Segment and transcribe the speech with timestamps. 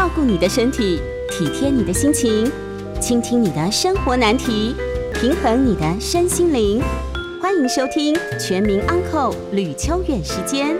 [0.00, 0.98] 照顾你的身体，
[1.28, 2.50] 体贴你的心情，
[3.02, 4.74] 倾听你的生活难题，
[5.12, 6.82] 平衡你的身心灵。
[7.38, 10.74] 欢迎收听《全民安扣吕秋远时间。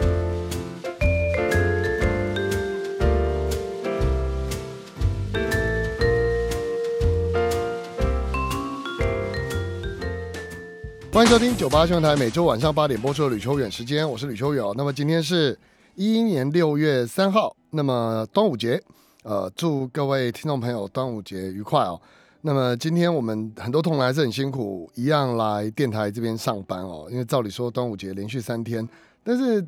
[11.13, 14.65] 欢迎收听九八新闻台每周晚上八点播出的吕秋远时间，我是吕秋远。
[14.79, 15.59] 那么今天是
[15.95, 18.83] 一一年六月三号，那么端午节，
[19.23, 22.01] 呃，祝各位听众朋友端午节愉快哦。
[22.41, 27.07] 那么今天我们很多同仁还是很辛苦，一样来电台这边上班哦。
[27.11, 28.89] 因为照理说端午节连续三天，
[29.23, 29.63] 但是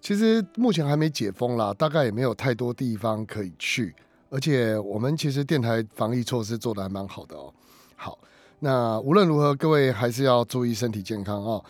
[0.00, 3.94] 其实目前还没解封啦，大概也没有太多地方可以去，
[4.30, 7.52] 而且我们其实电台防疫措施做的还蛮好的哦。
[7.96, 8.18] 好。
[8.60, 11.62] 那无论如何，各位还是要注意身体健康哦。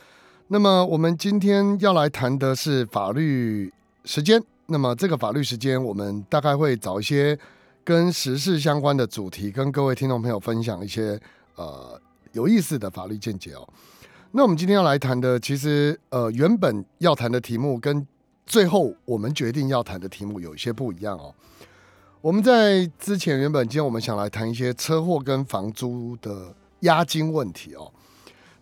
[0.46, 3.72] 那么我们今天要来谈的是法律
[4.04, 4.40] 时间。
[4.70, 7.38] 那么这个法律时间，我们大概会找一些
[7.84, 11.20] 跟时事相关的主题，跟各位听众朋友分享一些
[11.56, 12.00] 呃
[12.32, 13.68] 有意思的法律见解哦。
[14.30, 18.06] 那我们今天要来谈的，其实呃原本要谈的题目，跟
[18.46, 21.34] 最后我们决定要谈的题目有一些不一样哦。
[22.20, 26.54] 我们在之前原本今天我们想来谈一些车祸跟房租的。
[26.80, 27.92] 押金问题哦，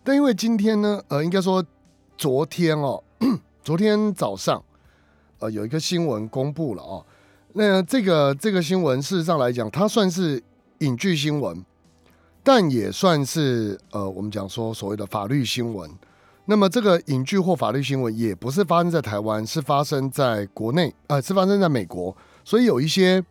[0.03, 1.65] 但因为今天呢，呃，应该说
[2.17, 3.01] 昨天哦，
[3.63, 4.61] 昨天早上，
[5.39, 7.05] 呃，有一个新闻公布了哦。
[7.53, 10.41] 那这个这个新闻事实上来讲，它算是
[10.79, 11.65] 影剧新闻，
[12.43, 15.89] 但也算是呃，我们讲说所谓的法律新闻。
[16.45, 23.23] 那么这个影剧或法律新闻也不是发生在台湾，是发生在国内，呃，是发生在美国，所以有一些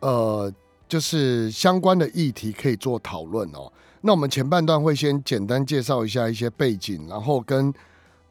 [0.00, 0.52] 呃，
[0.88, 3.70] 就是相关的议题可以做讨论哦。
[4.00, 7.70] 那我们前半段会先简单介绍一下一些背景，然后跟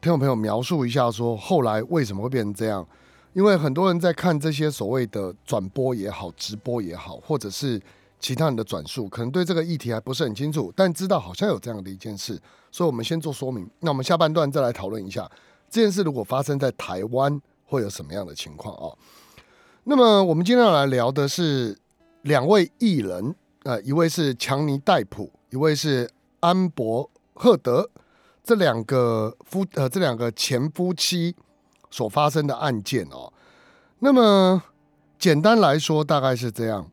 [0.00, 2.86] 听众朋友描述一下说后来为什么会变成这样。
[3.32, 7.80] 因为很多人在看这些所谓的转播也好、直播也好，或者是
[8.20, 13.68] 其他人的转述，可能对这个议题还不是很清楚，但知道好像有这样的一件事，所以我们先做说明。
[13.80, 15.30] 那我们下半段再来讨论一下
[15.70, 18.94] 这件事如果发生在台湾会有什么样的情况啊？
[19.84, 21.76] 那么我们今天要来聊的是
[22.22, 23.34] 两位艺人，
[23.64, 25.30] 呃，一位是强尼戴普。
[25.50, 26.08] 一位是
[26.40, 27.90] 安博赫德，
[28.42, 31.36] 这两个夫呃这两个前夫妻
[31.92, 33.32] 所发生的案件哦。
[34.00, 34.60] 那么
[35.16, 36.90] 简单来说，大概是这样。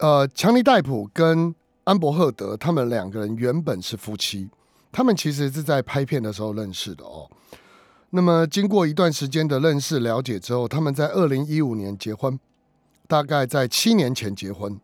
[0.00, 1.54] 呃，强尼戴普跟
[1.84, 4.50] 安博赫德他们两个人原本是夫妻，
[4.92, 7.30] 他们其实是在拍片的时候认识的哦。
[8.10, 12.38] 那么经过一段时间的认识了解之后，他们在二零一五年结婚，
[13.08, 14.78] 大概在七年前结婚。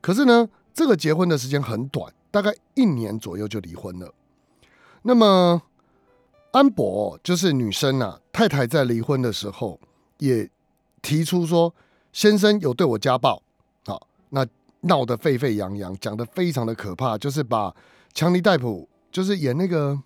[0.00, 0.48] 可是呢？
[0.74, 4.14] 这个结婚的时间很短，大概一年左右就离婚了。
[5.02, 5.60] 那么
[6.52, 9.78] 安博就是女生啊，太太在离婚的时候
[10.18, 10.48] 也
[11.02, 11.74] 提出说，
[12.12, 13.42] 先生有对我家暴，
[13.86, 14.46] 好，那
[14.82, 17.74] 闹得沸沸扬扬，讲得非常的可怕，就是把
[18.14, 19.98] 强尼戴普就是演那个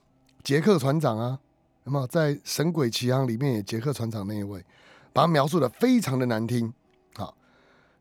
[0.43, 1.39] 杰克船长啊，
[1.85, 4.65] 那么在《神鬼奇航》里面演杰克船长那一位，
[5.13, 6.73] 把他描述的非常的难听。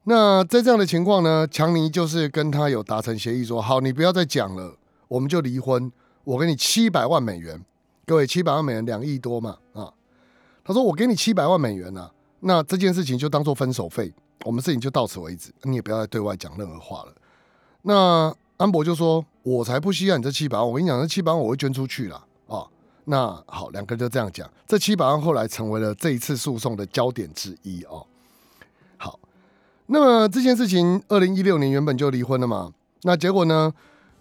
[0.06, 4.76] 那在这样的情况呢，强尼就是跟他有达成协议，说好，你不要再讲了，
[5.08, 5.92] 我们就离婚，
[6.24, 7.64] 我给你七百万美元，
[8.12, 9.90] 各位七百万美元两亿多嘛啊，
[10.66, 12.12] 他说我给你七百万美元啊，
[12.42, 14.12] 那这件事情就当做分手费，
[14.44, 17.14] 我们事情就到此为止，你也不要再对外讲任何话了。
[17.84, 22.18] 那安博就说，我才不需要你这七百万，我跟你讲，这七百万我会捐出去了
[22.48, 22.68] 啊。
[23.06, 28.06] 那好，两个人就这样讲，这七百万后来成为了这一次诉讼的焦点之一哦。
[28.98, 29.18] 好
[29.86, 32.74] 那么这件事情，二零一六年原本就离婚了嘛？
[33.04, 33.74] 那结果呢？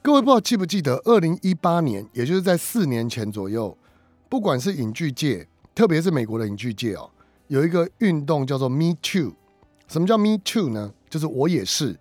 [0.02, 3.76] 各位不知道记不记得，二零一八年，也就是在四年前左右，
[4.30, 7.10] 不管是影剧界，特别是美国的影剧界哦，
[7.48, 9.32] 有一个运动叫做 Me Too。
[9.88, 10.94] 什么叫 Me Too 呢？
[11.10, 11.98] 就是我也是。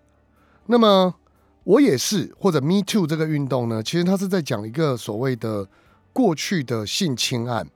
[0.68, 1.16] 那么
[1.64, 5.68] 我也是，或者 Me Too 这个运动呢，其实它是在讲一个所谓的
[6.14, 7.68] 过去的性侵案。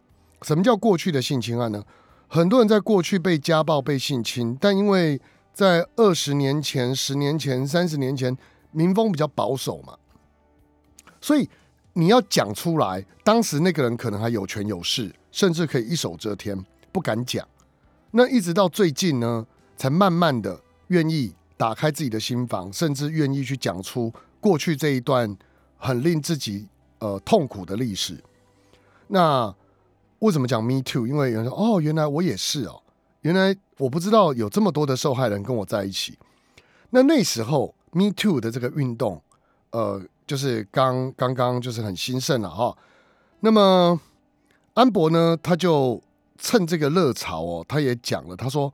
[0.44, 1.84] 什么叫过去的性侵案呢？
[2.28, 5.20] 很多人在过去被家暴、被性侵，但因为
[5.52, 8.38] 在二十年前、十年前、三十年前，
[8.72, 9.98] 民风比较保守嘛，
[11.22, 11.50] 所以
[11.94, 16.58] 你要讲出来，当时那个人可能还有权有势，甚至可以一手遮天，
[16.92, 17.48] 不敢讲。
[18.12, 19.46] 那一直到最近呢，
[19.78, 25.38] 才慢慢的愿意打开自己的心房，甚至愿意去讲出过去这一段
[25.78, 26.68] 很令自己
[27.00, 28.18] 呃痛苦的历史。
[29.08, 29.54] 那
[30.20, 31.08] 为什么讲 Me Too？
[31.08, 32.82] 因为有人说，哦，原来我也是哦。
[33.22, 36.18] 原来我不知道有这么多的受害人跟我在一起。
[36.90, 39.22] 那那时候 Me Too 的这个运动，
[39.72, 42.76] 呃，就是刚刚刚就是很兴盛了哈。
[43.42, 44.00] 那么
[44.74, 46.02] 安博呢，他就
[46.38, 48.74] 趁这个热潮哦，他也讲了，他说：“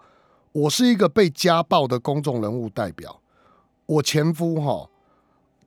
[0.53, 3.19] 我是一个被家暴的公众人物代表，
[3.85, 4.89] 我前夫哈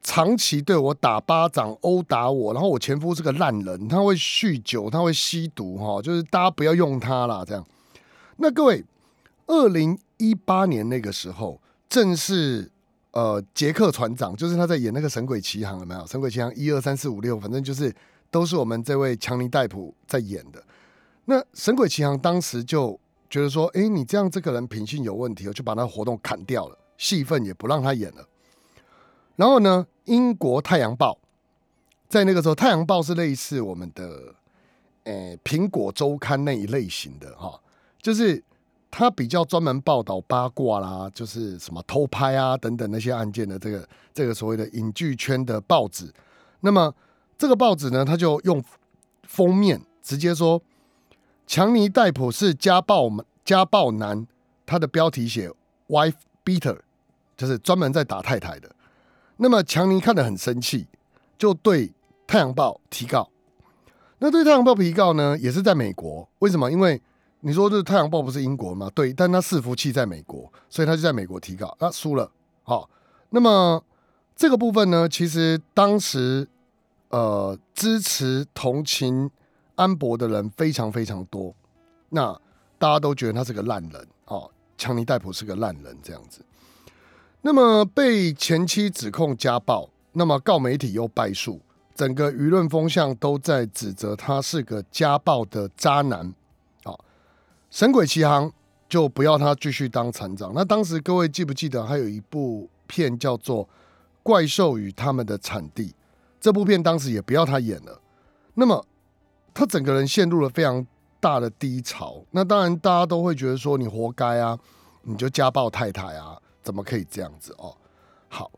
[0.02, 7.64] 长期对我打巴掌、殴打我，然后我前夫是个烂人，他会酗酒，他会吸毒哈，就是大家不要用他啦，这样。
[8.38, 8.84] 那各位，
[9.46, 12.71] 二零一八年那个时候，正是
[13.12, 16.00] 呃杰克船长，就是他在演那个《神鬼奇航》有没有？
[16.10, 17.94] 《神鬼奇航》一二三四五六，反正就是
[18.30, 20.62] 都是我们这位强尼戴普在演的。
[21.24, 22.98] 那《神鬼奇航》当时就。
[23.30, 28.28] 觉得说，哎，你这样这个人品性有问题，我就把他活动砍掉了，戏份也不让他演了。
[29.36, 31.12] 然后呢，英国《太阳报》
[32.10, 34.34] 在那个时候，《太阳报》是类似我们的，
[35.04, 37.58] 诶，《苹果周刊》那一类型的哈，
[38.02, 38.44] 就是
[38.92, 46.12] 他比较专门报道八卦啦，就是什么偷拍啊等等那些案件的这个这个所谓的影剧圈的报纸。
[46.60, 46.94] 那么
[47.36, 48.62] 这个报纸呢，他就用
[49.24, 50.62] 封面直接说。
[51.44, 53.10] 强尼戴普是家暴
[53.44, 54.26] 家暴男，
[54.64, 55.50] 他的标题写
[55.88, 56.78] “wife beater”，
[57.36, 58.74] 就是专门在打太太的。
[59.38, 60.86] 那么强尼看得很生气，
[61.36, 61.88] 就对
[62.26, 63.28] 《太阳报》提告。
[64.18, 66.26] 那对《太阳报》提告呢，也是在美国。
[66.38, 66.70] 为什么？
[66.70, 67.02] 因为
[67.42, 68.90] 你说这《太阳报》不是英国吗？
[68.94, 71.76] 对，但他伺服器在美国，所以他就在美国提告。
[71.78, 72.28] 他输了。
[72.62, 72.88] 好，
[73.28, 73.84] 那么
[74.34, 76.48] 这个部分呢，其实当时
[77.10, 79.30] 呃支持同情。
[79.74, 81.52] 安博的人非常非常多，
[82.10, 82.38] 那
[82.78, 86.44] 大家都觉得他是个烂人哦，强尼戴普是个烂人这样子。
[87.40, 91.58] 那么被前妻指控家暴，那么告媒体又败诉，
[91.94, 96.32] 整个舆论风向都在指责他是个家暴的渣男。
[97.72, 98.52] 神鬼奇航
[98.88, 100.52] 就不要他继续当船长。
[100.54, 103.64] 那当时各位记不记得还有一部片叫做
[104.22, 105.88] 《怪兽与他们的产地》？
[106.38, 108.00] 这部片当时也不要他演了。
[108.54, 108.86] 那么。
[109.54, 110.86] 他整个人陷入了非常
[111.20, 114.58] 大的低潮，那当然大家都会觉得说你活该啊，
[115.02, 117.76] 你就家暴太太啊，怎么可以这样子哦？
[118.30, 118.50] 好，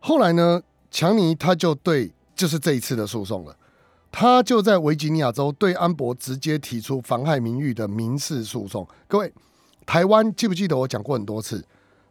[0.00, 3.54] 后来呢，强尼他就对，就是这一次的诉讼了，
[4.12, 8.86] 他就在维吉尼亚州对安博直接提出妨害名誉的民事诉讼。
[9.08, 9.32] 各位，
[9.86, 11.64] 台湾记不记得我讲过很多次，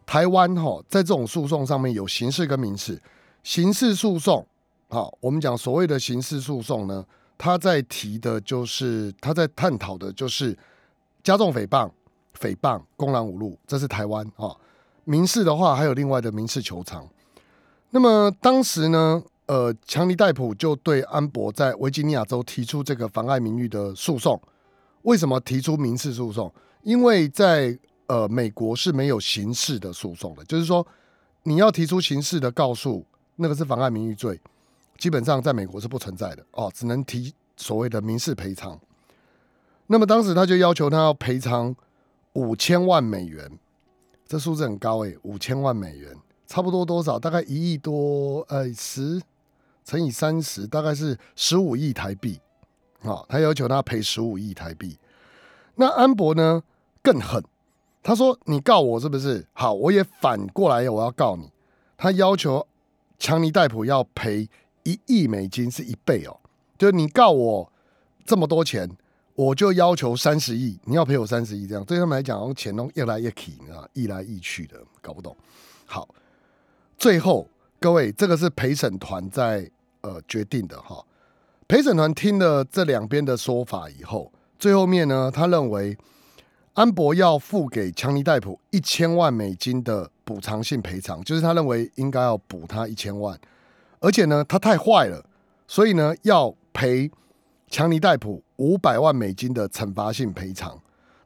[0.06, 3.00] 台湾哈在这种诉讼上面有刑事跟民事，
[3.44, 4.45] 刑事诉讼，
[4.89, 7.06] 好，我们讲所谓的刑事诉讼呢。
[7.38, 10.56] 他在提的就是，他在探讨的就是
[11.24, 11.89] 加重诽谤、
[12.39, 14.56] 诽谤、公然侮辱，这是台湾啊。
[15.06, 17.07] 民事的话，还有另外的民事求偿。
[17.89, 24.42] 那么当时呢，呃，强尼戴普就对安博在维吉尼亚州提出这个妨碍名誉的诉讼。
[25.01, 26.50] 为什么提出民事诉讼？
[26.83, 27.77] 因为在
[28.07, 30.88] 呃美国是没有刑事的诉讼的，就是说
[31.44, 33.06] 你要提出刑事的告诉，
[33.36, 34.39] 那个是妨碍名誉罪。
[34.98, 38.80] 基本上在美国是不存在的哦，只能提所谓的民事赔偿。
[39.88, 41.75] 那么当时他就要求他要赔偿
[42.31, 43.51] 五千万美元，
[44.25, 46.15] 这数字很高诶，五千万美元
[46.47, 47.19] 差不多多少？
[47.19, 49.21] 大概一亿多，呃，十
[49.83, 52.39] 乘以三十，大概是十五亿台币。
[53.04, 54.98] 啊，他要求他赔十五亿台币。
[55.75, 56.63] 那安博呢
[57.01, 57.44] 更狠，
[58.04, 59.45] 他说：“你告我是不是？
[59.54, 61.51] 好，我也反过来我要告你。”
[61.98, 62.68] 他要求
[63.18, 64.50] 强尼戴普要赔。
[64.83, 66.39] 一亿美金是一倍哦，
[66.75, 67.72] 就是你告我
[68.25, 68.89] 这么多钱，
[69.36, 75.38] 我就要求三十亿，你要赔我三十亿，这样对他们来讲，钱都越来越起，啊，一来一去的，搞不懂。
[75.86, 76.10] 好，
[76.97, 77.47] 最后
[77.83, 79.68] 各位，这个是陪审团在
[80.02, 81.04] 呃决定的哈。
[81.68, 85.97] 陪审团听了这两边的说法以后，最后面呢，他认为
[86.73, 93.35] 安博要付给强尼戴普一千万美金的补偿性赔偿，就是他认为应该要补他一千万。
[94.00, 95.26] 而且呢，他太坏了，
[95.68, 97.09] 所以呢要赔
[97.68, 100.80] 强尼戴普五百万美金的惩罚性赔偿。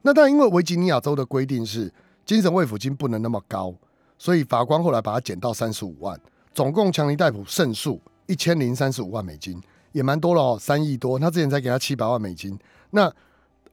[0.04, 1.94] 那但因为维吉尼亚州的规定是
[2.26, 3.76] 精神慰抚金不能那么高，
[4.18, 6.18] 所以法官后来把它减到三十五万。
[6.56, 11.20] 总共强尼戴普胜诉一千零三十五万美金，也蛮多了哦，三亿多。
[11.20, 12.58] 他之前才给他七百万美金。
[12.90, 13.04] 那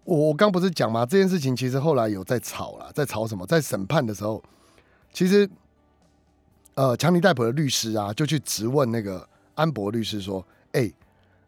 [0.04, 1.06] 我我刚不是讲吗？
[1.06, 3.46] 这件事情其实后来有在吵了，在吵什么？
[3.46, 4.42] 在审判的时候，
[5.14, 5.48] 其实。
[6.74, 10.90] 呃，强尼戴普的律师啊，就去质问那个安博律师说：“哎，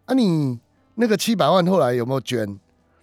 [0.05, 0.61] 啊你
[0.97, 2.61] 那个七百万后来有没有捐？”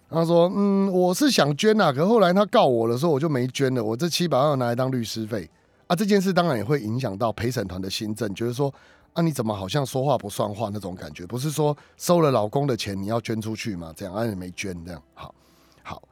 [0.08, 3.82] 他说：“嗯，我是想捐呐，可后来他告我的时候，我就没捐了。
[3.82, 5.50] 我这七百万拿来当律师费
[5.92, 5.96] 啊。
[5.96, 8.72] 这件事当然也会影响到陪审团的新政，就是说
[9.12, 11.26] 啊，你怎么好像说话不算话那种感觉？
[11.26, 13.92] 不是说收了老公的钱你要捐出去吗？
[13.96, 15.34] 这样啊，你没捐这样，好
[15.82, 16.02] 好，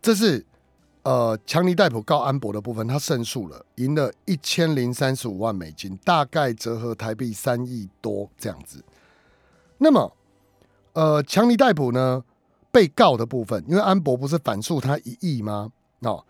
[0.00, 0.44] 这是。”
[1.02, 8.84] 呃，强尼戴普告安博的部分，他胜诉了，赢了一千零三十五万美金，大概折合台币三亿多这样子。
[9.78, 10.12] 那么，
[10.92, 12.22] 呃，强尼戴普呢
[12.70, 15.72] 被告的部分，因为安博不是反诉他一亿吗？
[16.00, 16.22] 哦，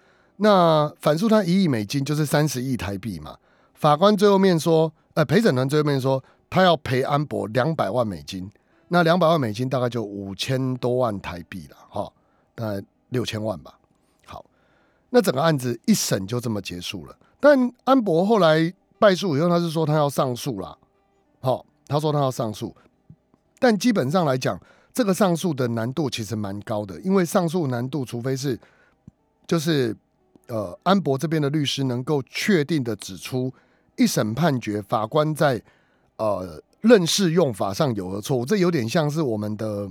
[0.43, 3.37] 那反诉他一亿美金就是三十亿台币嘛。
[3.75, 8.51] 法官最后面说，呃，陪审团最后面说他要赔安博两百万美金。
[8.89, 12.13] 那两百万美金大概就五千多万台币了，哈，
[12.55, 13.79] 大概六千万吧。
[14.27, 14.45] 好，
[15.11, 17.17] 那整个案子一审就这么结束了。
[17.39, 20.77] 但安博后来败诉以后，他是说他要上诉啦。
[21.41, 22.75] 好，他说他要上诉，
[23.59, 24.61] 但基本上来讲，
[24.93, 28.59] 这个上诉的难度其实蛮高的，因为上诉难度，除非是
[29.47, 29.97] 就是
[30.50, 33.50] 呃安博这边的律师能够确定的指出
[33.97, 35.62] 一审判决法官在
[36.19, 36.62] 呃。
[36.83, 38.47] 认识用法上有何错误？
[38.47, 39.87] 这有点像是我们的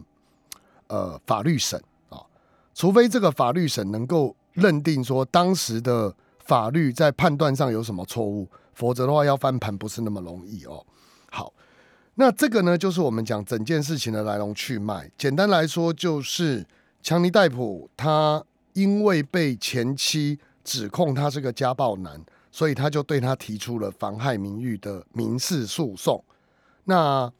[0.87, 2.17] 呃法律审啊，
[2.73, 10.83] 除非这个法律审能够认定说当时的法律在判断上有什么错误，否则的话要翻盘不是那么容易哦。
[11.29, 11.53] 好，
[12.15, 15.11] 那这个呢，就是我们讲整件事情的来龙去脉。
[15.15, 16.65] 简单来说，就是
[17.03, 20.39] 强尼戴普他因为被前妻
[20.69, 26.23] 指控他是个家暴男，所以他就对他提出了妨害名誉的民事诉讼。
[26.83, 27.31] 那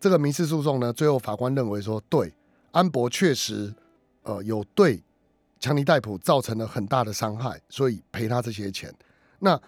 [0.00, 0.92] 这个民事诉讼呢？
[0.92, 2.34] 最后法官认为说，对
[2.72, 3.72] 安博确实
[4.24, 5.00] 呃有对
[5.60, 8.92] 强尼戴普造成了很大的伤害，所以赔他这些钱。
[9.38, 9.60] 那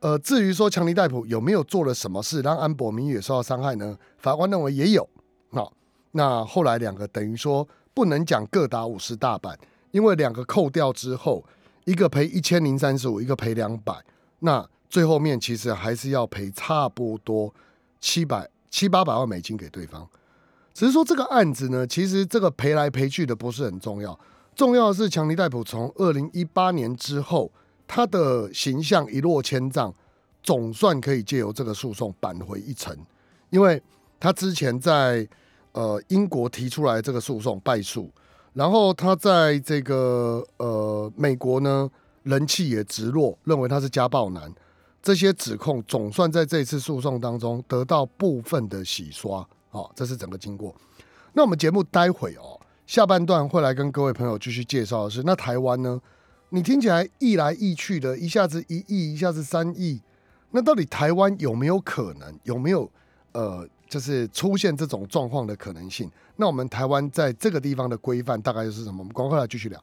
[0.00, 3.96] 呃至于说强尼戴普有没有做了什么事让安博名誉受到伤害呢？
[4.18, 5.08] 法官认为也有。
[5.50, 5.72] 好，
[6.12, 9.58] 那后来两个等于说不能讲各打五十大板，
[9.92, 11.42] 因为两个扣掉之后，
[11.90, 13.92] 一个赔一千零三十五，一个赔两百，
[14.38, 17.52] 那最后面其实还是要赔差不多
[18.00, 18.48] 七百。
[18.70, 20.08] 七八百万美金给对方，
[20.72, 24.16] 只是说这个案子呢，其实这个赔来赔去的不是很重要，
[24.54, 27.50] 重要的是强尼戴普从二零一八年之后，
[27.88, 29.92] 他的形象一落千丈，
[30.40, 32.96] 总算可以借由这个诉讼扳回一城，
[33.50, 33.82] 因为
[34.20, 35.28] 他之前在
[35.72, 38.08] 呃英国提出来这个诉讼败诉，
[38.60, 41.90] 然后他在这个呃美国呢
[42.24, 44.52] 人气也直落，认为他是家暴男。
[45.02, 50.74] 这些指控总算在这次诉讼当中得到部分的洗刷，好，这是整个经过。
[51.32, 55.98] 那我们节目待会哦，下半段会来跟各位朋友继续介绍的是，那台湾呢？
[56.50, 60.02] 你听起来亿来亿去的，一下子一亿，一下子三亿，
[60.50, 62.38] 那到底台湾有没有可能？
[62.42, 62.90] 有没有
[63.32, 66.08] 呃，就是出现这种状况的可能性？
[66.36, 69.00] 那我们台湾在这个地方的规范大概又是什么？
[69.00, 69.82] 我们赶快来继续聊。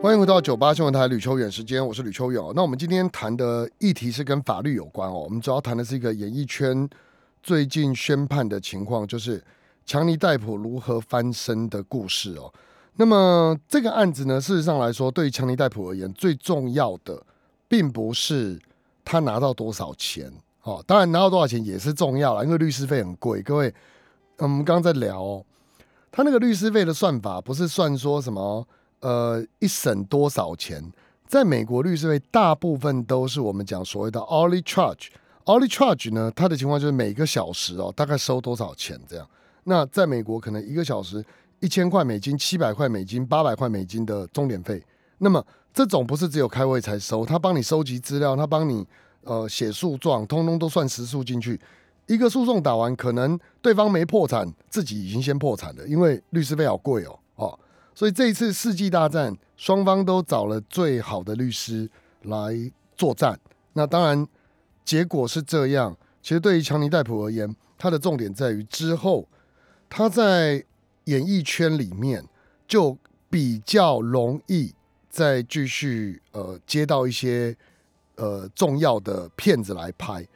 [0.00, 2.42] 欢迎回到九八新闻台吕秋远时间，我是吕秋远。
[2.56, 5.20] 那我们今天谈的议题是跟法律有关哦。
[5.20, 6.88] 我们主要谈的是一个演艺圈
[7.42, 9.42] 最近宣判的情况，就是
[9.84, 12.50] 强尼戴普如何翻身的故事哦。
[12.96, 17.22] 那么这个案子呢，事实上来说，对于强尼戴普而言，最重要的
[17.68, 18.58] 并不是
[19.04, 20.32] 他拿到多少钱
[20.64, 23.40] 哦，当然拿到多少钱也是重要了，因为律师费很贵。
[23.42, 23.72] 各位，
[24.38, 25.44] 我们刚刚在聊哦
[26.10, 28.66] 他那个律师费的算法，不是算说什么。
[29.00, 30.82] 呃，一审多少钱？
[31.26, 35.08] 在美国，律师费大部分都是我们讲所谓的 hourly charge。
[35.44, 39.28] hourly charge 呢，它的情况就是每个小时哦，大概收多少钱这样。
[39.64, 41.22] 那在美国，可能一个小时
[41.60, 44.82] 一千块美金、七百块美金、八百块美金的钟点费。
[45.18, 45.44] 那么
[45.74, 48.86] 这种不是只有开会才收，他帮你收集资料，他帮你
[49.24, 51.58] 呃写诉状，通通都算时数进去。
[52.06, 57.58] 一个诉讼打完，可能对方没破产，自己已经先破产了，因为律师费好贵哦，哦。
[57.94, 61.88] 所以这一次世纪大战，双方都找了最好的律师
[62.22, 62.52] 来
[62.96, 63.38] 作战。
[63.72, 64.26] 那当然，
[64.84, 65.96] 结果是这样。
[66.22, 69.28] 其实对于强尼戴普而言，他的重点在于之后
[69.88, 70.64] 他在
[71.04, 72.26] 演艺圈里面
[72.66, 72.96] 就
[73.30, 74.74] 比较容易
[75.08, 77.56] 再继续呃接到一些
[78.16, 80.26] 呃重要的片子来拍，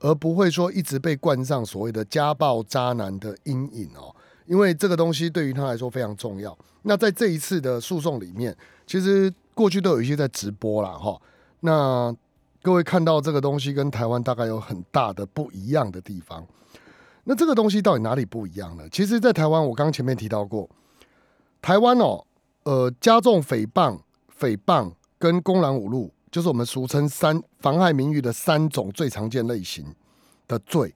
[0.00, 4.14] 而不会说一直被冠上所谓的家暴渣男的阴影哦。
[4.46, 6.56] 因为这个东西对于他来说非常重要。
[6.82, 8.54] 那在这一次的诉讼里面，
[8.86, 11.20] 其实过去都有一些在直播了哈。
[11.60, 12.14] 那
[12.60, 16.44] 各位看到这个东西跟台湾大概有很大的不一样的地方。
[17.24, 18.82] 那这个东西到底哪里不一样呢？
[18.90, 20.68] 其实，在台湾，我刚刚前面提到过，
[21.60, 22.24] 台湾哦，
[22.64, 24.00] 呃，加重诽谤、
[24.40, 29.84] 诽谤跟公然侮辱，就是我们俗称三妨害名誉的三种最常见类型
[30.48, 30.92] 的罪，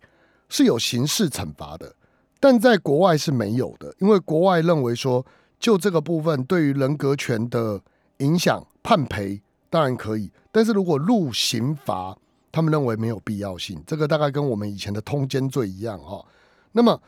[0.48, 1.94] 是有刑事惩罚的。
[2.40, 5.24] 但在国外是没有的，因为国外认为说，
[5.60, 7.80] 就这个部分对于人格权的
[8.18, 12.16] 影响，判赔当然可以，但是如果入刑罚，
[12.50, 13.82] 他们认为没有必要性。
[13.86, 16.24] 这个大概跟我们以前的通奸罪一样哈。
[16.72, 16.98] 那么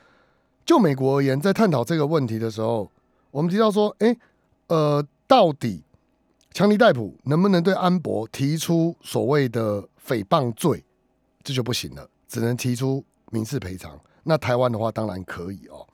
[0.66, 2.90] 就美国而言，在探讨这个问题的时候，
[3.30, 4.14] 我们提到说，哎，
[4.66, 5.82] 呃，到底
[6.58, 10.84] 强尼戴普能不能对安博提出所谓的诽谤罪？
[11.44, 13.96] 这就不行了，只能提出民事赔偿。
[14.24, 15.86] 那台湾的话当然可以哦，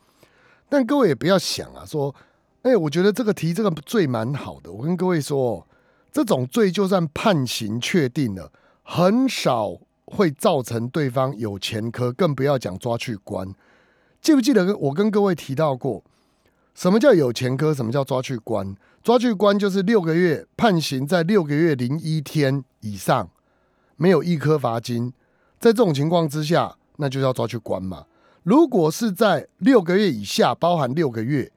[0.70, 2.14] 但各位也不要想啊，说
[2.62, 4.72] 哎，我觉得这个题这个罪蛮好的。
[4.72, 5.68] 我跟各位说，
[6.10, 8.50] 这种罪就算判刑确定了，
[8.82, 13.54] 很少会造成对方有前科，更不要讲抓去关。
[14.22, 16.02] 记不记得我跟各位提到过，
[16.74, 17.74] 什么叫有前科？
[17.74, 18.74] 什么叫抓去关？
[19.04, 23.28] 抓去关就是六个月判刑，在六个月零一天以上
[23.96, 25.12] 没有一颗罚金，
[25.60, 28.06] 在这种情况之下，那就要抓去关嘛。
[28.44, 31.52] 如果是在六个月以下，包含六个月，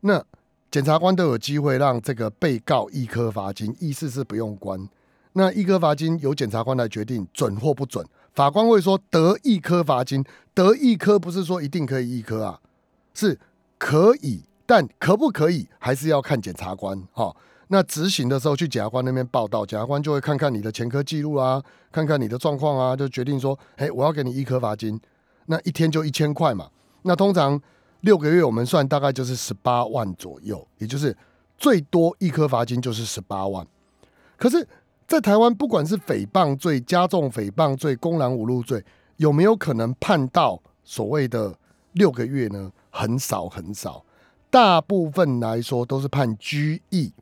[0.00, 0.24] 那
[0.72, 4.88] 检察官都有机会让这个被告一颗罚金，意思是不用关。
[5.34, 8.04] 那一颗罚金由检察官来决定准或不准。
[8.34, 12.58] 法官会说得一颗罚金，得一颗不是说一定可以一颗啊，
[13.14, 13.38] 是
[13.78, 14.42] 可以。
[14.68, 17.34] 但可不可以还是要看检察官哈？
[17.68, 25.00] 那执行的时候去检察官那边报道，检察官就会看看你的前科记录啊，看看你的状况啊，就决定说，哎，我要给你一颗罚金，
[25.46, 26.68] 那一天就一千块嘛。
[27.00, 27.58] 那通常
[28.02, 31.16] 六个月我们算大概就是十八万左右，也就是
[31.56, 33.66] 最多一颗罚金就是十八万。
[34.36, 34.68] 可是，
[35.06, 38.84] 在台湾不管是诽谤罪、加重诽谤罪、公然侮辱罪，
[39.16, 41.54] 有没有可能判到所谓的
[41.92, 42.70] 六个月呢？
[42.90, 44.04] 很少很少。
[44.50, 47.12] 大部分来说都是判拘役，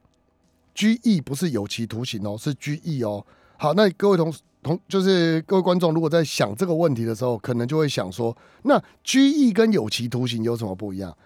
[0.74, 3.24] 拘役不是有期徒刑哦，是拘役哦。
[3.56, 11.16] 好，那各位同同就是各位观众，如果在想这个问题的时候，可能就会想说，那拘役跟有期徒刑有什么不一样？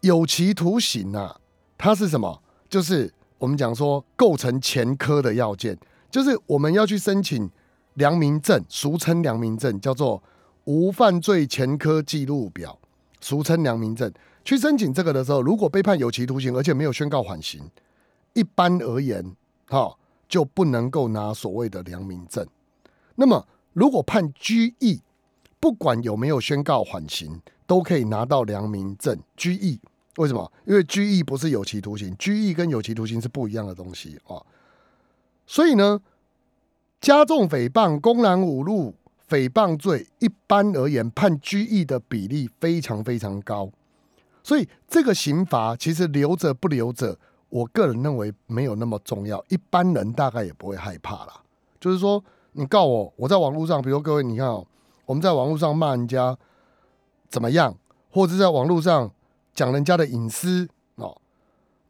[0.00, 1.38] 有期徒刑啊，
[1.78, 2.42] 它是什么？
[2.68, 5.78] 就是我们讲说构成前科的要件，
[6.10, 7.48] 就是我们要去申请
[7.94, 10.20] 良民证，俗称良民证，叫做
[10.64, 12.78] 无犯罪前科记录表，
[13.20, 14.12] 俗称良民证。
[14.44, 17.62] 去申请这个的时候，如果被判有期徒刑，而且没有宣告缓刑，
[18.32, 19.96] 一般而言，哈
[20.28, 22.46] 就不能够拿所谓的良民证。
[23.14, 25.00] 那么，如果判拘役，
[25.60, 29.16] 不管有没有宣告缓刑，都可以拿到良民证。
[29.36, 29.78] 拘役
[30.16, 30.50] 为什么？
[30.66, 34.42] 因为拘役不是有期徒刑，拘役跟有期徒刑是不一样的东西啊。
[35.46, 36.00] 所以呢，
[37.00, 38.94] 加重诽谤、公然侮辱、
[39.28, 43.70] 诽谤罪，一般而言判拘役的比例非常非常高。
[44.44, 47.16] 所以这个刑罚其实留着不留着，
[47.48, 51.42] 我个人认为没有那么重要，一般人大概也不会害怕啦。
[51.78, 54.66] 就是说，你告我，我在网络上，比如各位，你看哦，
[55.06, 56.36] 我们在网络上骂人家
[57.28, 57.74] 怎么样，
[58.10, 59.10] 或者在网络上
[59.54, 61.16] 讲人家的隐私哦，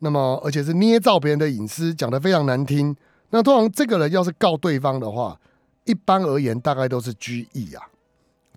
[0.01, 2.95] 那么而且是捏造别人的隐私，讲的非常难听。
[3.31, 5.41] 那通常这个人要是告对方的话，
[5.85, 7.83] 一般而言大概都是拘役啊，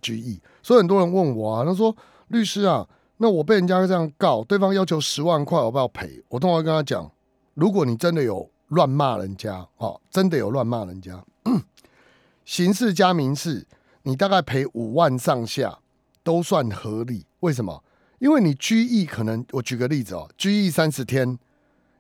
[0.02, 0.42] 拘役。
[0.62, 1.96] 所以很多人问我啊，他说
[2.28, 2.86] 律师啊。
[3.18, 6.22] 那我被人家这样告，对方要求十万块，我不要赔。
[6.28, 7.10] 我通常跟他讲，
[7.54, 11.24] 如果你真的有乱骂人家，哦，真的有乱骂人家，
[12.44, 13.66] 刑事加民事，
[14.04, 15.80] 你大概赔五万上下
[16.24, 17.26] 都算合理。
[17.40, 17.84] 为什么？
[18.20, 21.40] 因为你拘役可能，我举个例子哦，拘役三十天，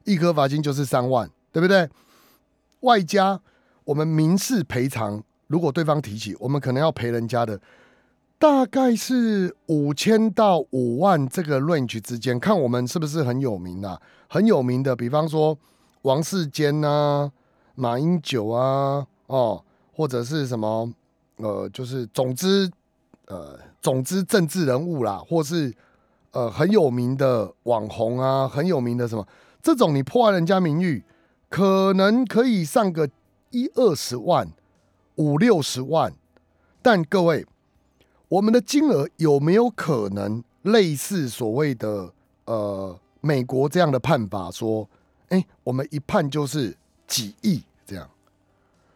[0.03, 1.89] 一颗罚金就是三万，对不对？
[2.81, 3.39] 外加
[3.85, 7.59] 我们民事赔偿，如果对方提起，我们可能要赔人家的。
[8.37, 13.99] 大概是五千到五万这个 range 之间，看我们是不是很有名啊？
[14.27, 15.57] 很有名的，比方说
[16.01, 17.31] 王世坚啊、
[17.75, 20.93] 马英九啊，哦，或者是什么
[21.37, 22.69] 呃，就是总之
[23.27, 25.73] 呃，总之政治人物啦，或是
[26.31, 29.25] 呃很有名的网红啊，很有名的什么
[29.61, 31.03] 这种，你破坏人家名誉，
[31.49, 33.09] 可能可以上个
[33.51, 34.51] 一二十万、
[35.15, 36.13] 五六十万，
[36.81, 37.45] 但各位。
[38.35, 42.11] 我们的金额有没有可能类似所谓的
[42.43, 44.51] 呃美国这样的判法？
[44.51, 44.89] 说，
[45.29, 46.75] 哎，我们一判就是
[47.07, 48.09] 几亿这样。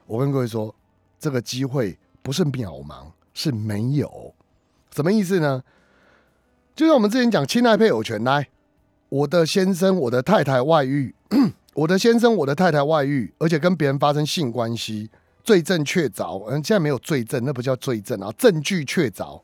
[0.08, 0.76] 我跟各位说，
[1.18, 4.34] 这个机会不是渺茫，是没有。
[4.94, 5.64] 什么意思呢？
[6.76, 8.50] 就像我们之前讲侵害配偶权，来，
[9.08, 11.16] 我的先生、我的太太外遇，
[11.76, 15.10] 我的先生、我的太太外遇，而且跟别人发生性关系。
[15.50, 19.42] 罪证确凿，嗯，现在没有罪证，那不叫罪证啊，证据确凿。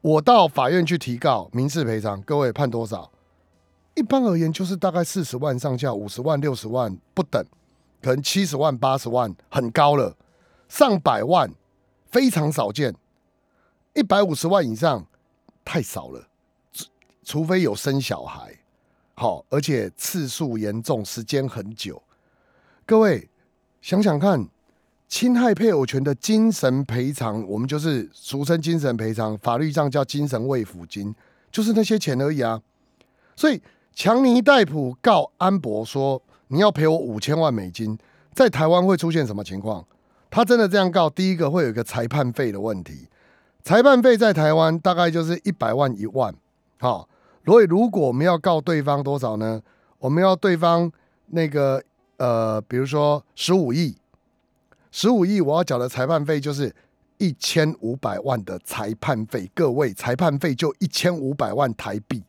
[0.00, 3.10] 我到法院去提告民事赔偿，各位判多少？
[3.96, 7.44] 一般而言就是大概四十万上下，五十万、六十万不等，
[8.00, 10.16] 可能七十万、八十万很高了，
[10.68, 11.52] 上百万
[12.08, 12.94] 非常少见，
[13.94, 15.04] 一百五十万以上
[15.64, 16.28] 太少了，
[17.24, 18.60] 除非有生小孩，
[19.14, 22.00] 好，而且次数严重，时间很久。
[22.86, 23.28] 各位
[23.80, 24.48] 想想看。
[25.08, 31.14] 侵害配偶权的精神赔偿，我们就是俗称精神赔偿，法律上叫精神慰抚金，
[31.50, 32.60] 就是那些钱而已啊。
[33.36, 33.60] 所以
[33.94, 37.98] 强尼戴普告安博说：“你要赔我五千万美金。”
[38.34, 39.86] 在台湾会出现什么情况？
[40.28, 43.08] 他真的这样告，第一个会有一个裁判费的问题。
[43.62, 46.34] 裁判费在台湾大概就是一百万一万。
[46.78, 47.08] 好，
[47.44, 49.62] 所以如果我们要告对方多少呢？
[49.98, 50.92] 我们要对方
[51.28, 51.82] 那个
[52.18, 53.96] 呃，比如说十五亿，
[54.98, 56.74] 十五亿我要缴的裁判费就是
[57.18, 59.50] 一千五百万的裁判费。
[59.54, 62.22] 各位，裁判费就一千五百万台币，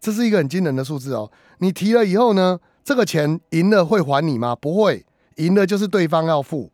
[0.00, 1.30] 这是一个很惊人的数字哦。
[1.58, 4.56] 你提了以后呢，这个钱赢了会还你吗？
[4.56, 6.72] 不会，赢了就是对方要付，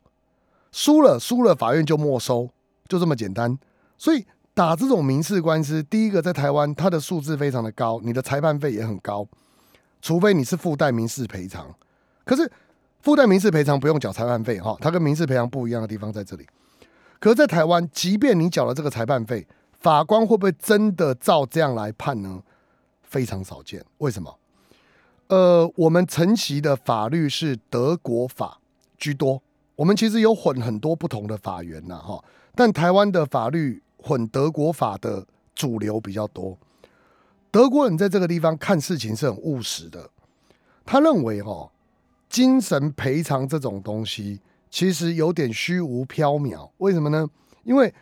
[0.71, 2.49] 输了输了法院就没收，
[2.87, 3.55] 就这么简单。
[3.99, 9.27] 所以打这种民事官司，第一个在台湾它的数字非常的高，你的裁判费也很高。
[10.01, 11.71] 除非你是附带民事赔偿，
[12.25, 12.51] 可是
[13.03, 16.47] 附带民事赔偿不用缴裁判费哈，它跟民事赔偿不一样的地方在这里。
[17.19, 22.41] 可是，在台湾，即便你缴了这个裁判费，法官会不会真的照这样来判呢？
[23.03, 23.83] 非常少见。
[23.97, 24.39] 为什么？
[25.27, 28.59] 呃，我们承袭的法律是德国法
[28.97, 29.43] 居多，
[29.75, 32.23] 我们其实有混很多不同的法源呐哈，
[32.55, 36.57] 但台湾的法律混德国法的主流比较多。
[37.51, 40.09] 德国人在这个地方看事情是很务实的，
[40.85, 41.69] 他认为哈，
[42.33, 44.41] 精神赔偿这种东西
[44.71, 46.67] 其实有点虚无缥缈。
[46.79, 47.29] 为什么呢？
[47.63, 47.93] 因为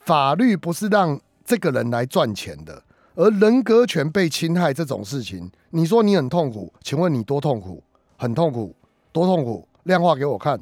[0.00, 7.82] 法律不是让这个人来赚钱的，而人格权被侵害这种事情，你说你很痛苦，请问你多痛苦？
[8.18, 8.76] 很痛苦，
[9.10, 9.66] 多痛苦？
[9.84, 10.60] 量化给我看，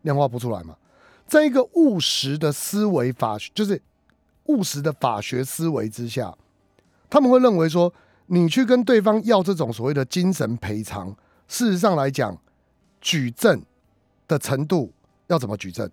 [0.00, 0.74] 量化不出来嘛？
[1.26, 3.82] 在一个务实的思维法，就是
[4.44, 6.34] 务实的法学思维之下。
[7.10, 7.92] 他们会认为说，
[8.28, 11.14] 你去跟对方要这种所谓的精神赔偿，
[11.46, 12.34] 事实上来讲，
[13.04, 13.62] 举证
[14.26, 14.90] 的程度
[15.26, 15.88] 要怎么举证？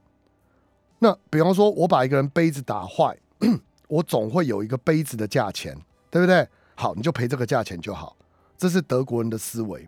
[0.99, 3.15] 那比方说，我把一个人杯子打坏，
[3.89, 5.77] 我总会有一个杯子的价钱，
[6.09, 6.47] 对不对？
[6.75, 8.15] 好，你就赔这个价钱就好。
[8.57, 9.85] 这是德国人的思维。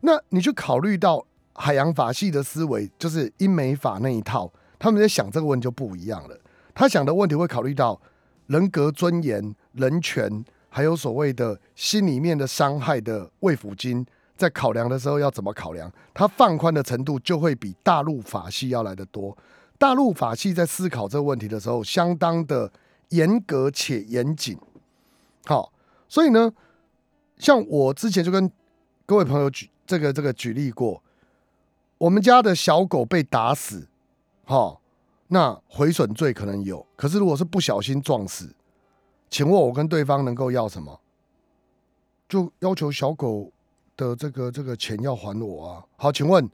[0.00, 6.36] 那你去考虑到海洋法系的思维，就是英美法那一套，他们在想这个问题就不一样了。
[6.74, 8.00] 他想的问题会考虑到
[8.48, 10.44] 人格尊严、人权。
[10.70, 14.06] 还有所谓的心里面的伤害的慰抚金，
[14.38, 15.92] 在考量的时候要怎么考量？
[16.14, 19.36] 它放宽的程度就会比大陆法系要来的多。
[19.76, 22.72] 大陆法系在思考这个问题的时候，相当的
[23.10, 24.56] 严格且严谨。
[25.44, 25.72] 好，
[26.08, 26.52] 所以呢，
[27.36, 28.50] 像我之前就跟
[29.04, 31.02] 各位朋友举这个这个举例过，
[31.98, 33.88] 我们家的小狗被打死，
[34.44, 34.80] 好，
[35.28, 38.54] 那毁损罪可能有，可是如果是不小心撞死。
[39.28, 41.00] 请问，我跟对方能够要什么？
[42.28, 43.50] 就要求小狗
[43.98, 45.84] 的这个这个钱要还我啊！
[45.96, 46.48] 好，请问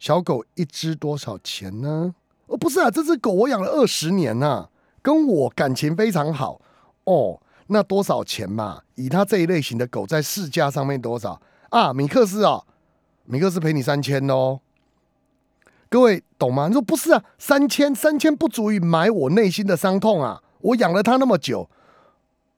[0.00, 2.12] 小狗一只多少钱呢？
[2.48, 4.68] 哦，不是啊，这只狗我养了二十年呐，
[5.00, 6.60] 跟我感情非常好
[7.04, 7.40] 哦。
[7.68, 8.82] 那多少钱嘛？
[8.96, 11.92] 以它这一类型的狗在市价上面多少啊？
[11.92, 12.64] 米克斯啊，
[13.24, 14.60] 米克斯赔你三千哦。
[15.88, 16.66] 各位懂吗？
[16.66, 20.42] 你说不是啊，三千三千不足以买我内心的伤痛啊！
[20.60, 21.70] 我养了它那么久。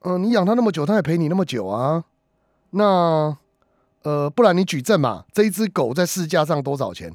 [0.00, 2.04] 嗯，你养它那么久，它也陪你那么久啊。
[2.70, 3.36] 那
[4.02, 5.24] 呃，不然你举证嘛？
[5.32, 7.14] 这一只狗在市价上多少钱？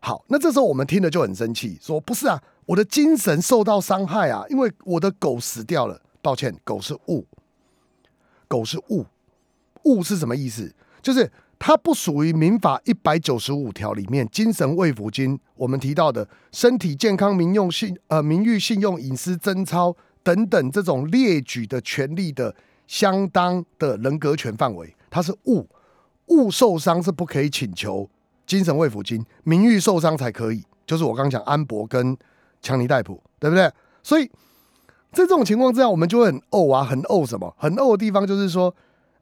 [0.00, 6.00] 好，那这时候我们听了就很生气，说不是啊，我的精神受到伤害啊，因为我的狗死掉了。
[6.20, 7.26] 抱歉，狗是物，
[8.46, 9.06] 狗是物，
[9.84, 10.72] 物是什么意思？
[11.00, 19.96] 就是它不属于民法一百九十五条里面精神慰抚金我们提到的身体健康、民用信呃名誉、信用、隐私、贞操。
[20.24, 22.54] 等等，这种列举的权利的
[22.86, 25.68] 相当的人格权范围，它是物
[26.28, 28.08] 物受伤是不可以请求
[28.46, 30.64] 精神慰抚金，名誉受伤才可以。
[30.86, 32.16] 就是我刚讲安博跟
[32.60, 33.70] 强尼戴普，对不对？
[34.02, 34.26] 所以
[35.12, 37.54] 在这种情况之下，我们就会很怄啊，很怄什么？
[37.58, 38.74] 很怄的地方就是说，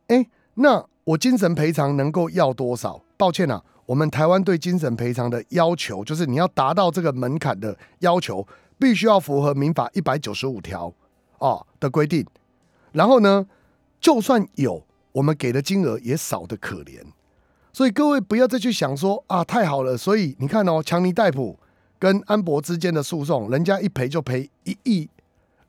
[0.09, 3.03] 哎，那我精神赔偿能够要多少？
[3.17, 8.47] 抱歉啊，我们台湾对精神赔偿的要求，就是你要达到这个门槛的要求。
[8.81, 10.91] 必须要符合民法一百九十五条
[11.37, 12.27] 啊的规定，
[12.93, 13.47] 然后呢，
[14.01, 14.83] 就算有，
[15.13, 17.03] 我们给的金额也少的可怜，
[17.73, 21.59] 所以各位不要再去想说啊，太好了，所以你看哦，强尼戴普
[21.99, 25.09] 跟安博之间的诉讼，人家一赔就赔一亿、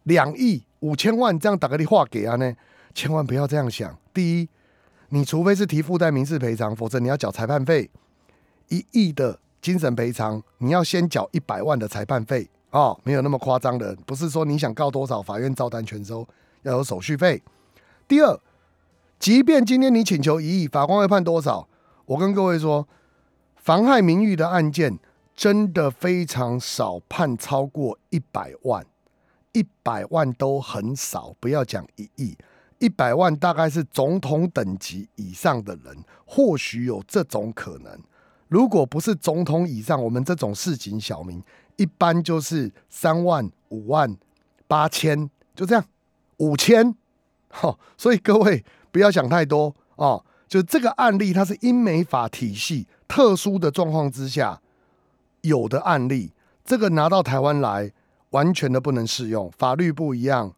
[0.03, 2.53] 两亿、五千万，这样打个电话给他呢，
[2.93, 3.97] 千万不要这样想。
[4.13, 4.49] 第一，
[5.09, 7.89] 你除非是提附带民事赔偿，否则你要缴裁判费，
[8.69, 12.49] 一亿的精神赔偿，你要先缴一百万的裁判费。
[12.71, 16.25] 哦，没有那么夸张的，不是说你想告多少，法院照单全收，
[16.61, 17.43] 要有手续费。
[18.07, 18.39] 第二，
[19.21, 21.69] 即便今天你请求一亿，法官会判多少？
[22.07, 22.87] 我跟各位说，
[23.55, 24.97] 妨害名誉的案件
[25.35, 28.83] 真的非常少，判超过一百万，
[29.51, 32.35] 一百万都很少，不要讲一亿，
[32.79, 37.95] 一百万大概是总统等级以上的人，或许有这种可能。
[38.47, 41.39] 如果不是总统以上，我们这种市井小民。
[41.77, 44.17] 一般就是三万、五万、
[44.67, 45.85] 八千，就这样，
[46.37, 46.95] 五千。
[47.49, 50.23] 好，所以各位不要想太多哦。
[50.47, 54.59] 就这个案例，它是英美法体系特殊的状况之下
[55.41, 56.33] 有的案例，
[56.65, 57.89] 这个拿到台湾来
[58.31, 60.53] 完全的不能适用，法律不一样，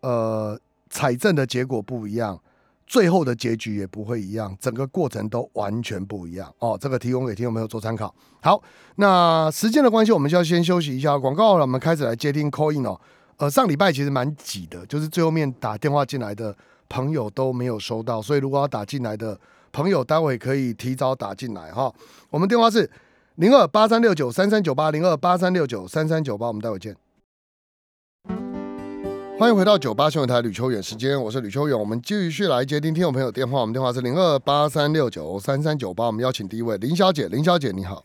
[0.00, 2.38] 呃，采证的结果不一样，
[2.86, 6.76] 最后的结局也不会一样，整个过程都完全不一样哦。
[6.78, 8.14] 这个提供给听众朋友做参考。
[8.42, 8.62] 好，
[8.96, 13.00] 那时间的关系，我们就要先休息一下广告了，我们开始来接听 call in 哦。
[13.38, 16.54] 呃，上礼拜其实蛮挤的，就是最后面打电话进来的。
[16.90, 19.38] 朋友都没有收到，所以如果要打进来的
[19.72, 21.92] 朋友，待会可以提早打进来哈。
[22.30, 22.90] 我们电话是
[23.34, 26.96] 零二八三六九三三九八零二八三六九三三九八，我们待会见。
[29.38, 38.02] 欢迎回到九八新闻台吕秋远时间，我是吕秋远，我们继续来接听听众朋友电话，我们电话是零二八三六九三三九八，我们邀请第一位林小姐，林小姐你好。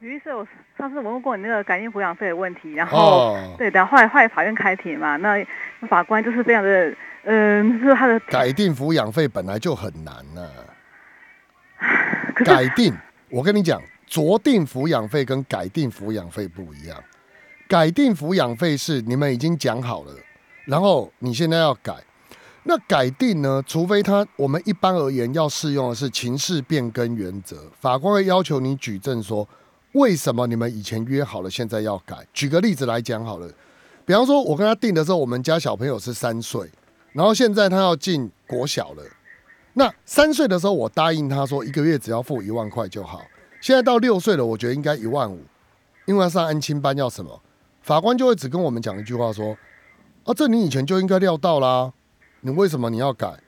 [0.00, 0.42] 于是，我
[0.76, 5.44] 上次我问过你那个改定抚养费的问题，然后对，然后后来后来法院开庭嘛，那
[5.88, 6.94] 法官就是非常的。
[7.26, 10.46] 嗯，是他的改定抚养费本来就很难呢。
[12.44, 12.92] 改定，
[13.30, 17.02] 我跟你讲，酌定抚养费跟改定抚养费不一样。
[17.66, 20.12] 改定抚养费是你们已经讲好了，
[20.66, 21.94] 然后你现在要改。
[22.64, 23.62] 那改定呢？
[23.66, 29.48] 除非他，我们一般而言要适用的是情势变更原则，法官会要求你举证说，
[29.94, 32.26] 为什么你们以前约好了，现在要改。
[32.32, 33.48] 举个例子来讲好了，
[34.04, 36.68] 比方说，我跟他定的时候，我们家小朋友是三岁。
[37.12, 39.02] 然后现在他要进国小了，
[39.74, 43.22] 那三岁的时候我答应他说一个月只要付一万块就好。
[43.60, 45.40] 现在到六岁了，我觉得应该一万五，
[46.06, 47.40] 因为要上安亲班要什么？
[47.82, 49.56] 法官就会只跟我们讲一句话说：
[50.24, 51.92] 啊，这你以前就应该料到啦，
[52.40, 53.38] 你为什么你要改？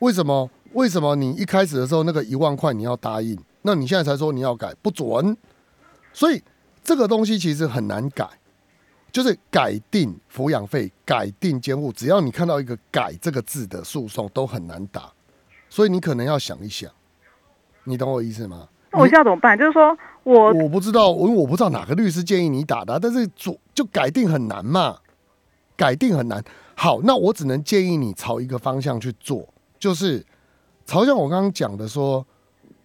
[0.00, 0.50] 为什么？
[0.74, 3.38] 为什么你一开始的时候那个一万块你要答应？
[3.62, 5.34] 那你现在才说你要改，不准。
[6.14, 6.42] 所以
[6.82, 8.26] 这个东西其实很难改。
[9.12, 15.08] 就是改定抚养费、改定监护，只要你看到一个“改”这个字的诉讼，都很难打，
[15.70, 16.90] 所以你可能要想一想，
[17.84, 18.68] 你懂我意思吗？
[18.90, 19.56] 那我现在怎么办？
[19.56, 24.98] 就是说我我不知道，因为我不知道哪个律师建议你打的，但是做就改定很难嘛，
[25.76, 26.42] 改定很难。
[26.74, 29.48] 好，那我只能建议你朝一个方向去做，
[29.78, 30.26] 就是
[30.84, 32.26] 朝向我刚刚讲的说，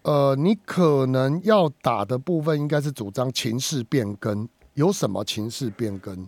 [0.04, 4.48] 呃，你可能要打的部分应该是主张情势变更。
[4.76, 6.26] 有什么情势变更？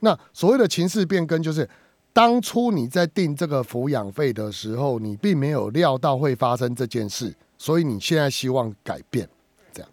[0.00, 1.66] 那所谓的情势变更，就是
[2.12, 9.26] 当初你在定这个抚养费的时候，你并没有料到会发生这件事，所以你现在希望改变，
[9.72, 9.90] 这样，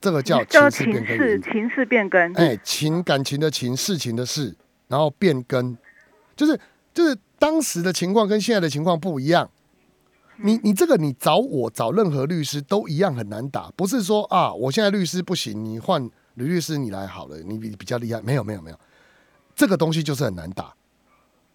[0.00, 1.42] 这个叫情势变更。
[1.42, 4.56] 情势变更，哎，情感情的情，事情的事，
[4.88, 5.76] 然后变更，
[6.34, 6.58] 就是
[6.94, 9.50] 就是当时的情况跟现在的情况不一样。
[10.38, 16.10] 你你这个你找我找任何律师都一样很难打，不是说啊，我现在律师不行，你换。
[16.36, 18.20] 吕律师，你来好了，你比比较厉害。
[18.20, 18.78] 没有，没有，没有，
[19.54, 20.74] 这个东西就是很难打。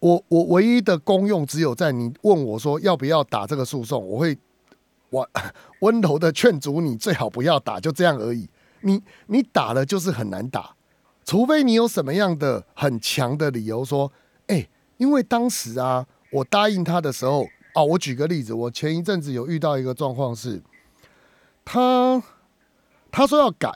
[0.00, 4.36] 我我唯一的功用只有在你问我说要不要打这个诉讼，我会
[5.10, 5.30] 我
[5.82, 8.48] 温柔的劝阻你最好不要打，就这样而已。
[8.80, 10.74] 你你打了就是很难打，
[11.24, 14.10] 除非你有什么样的很强的理由说，
[14.48, 20.62] 哎，因为当时啊，我答应他的时候，哦，我举个例子，我前一阵子有遇到一个状况是，
[21.64, 22.22] 他
[23.10, 23.70] 他说要改。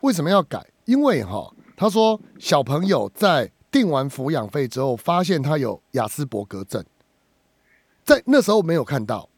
[0.00, 0.66] 为什么要改？
[0.86, 6.82] 因为哈，他说小朋友在定完抚养费之后，发现他有雅斯伯格症，
[8.02, 9.28] 在那时候没有看到，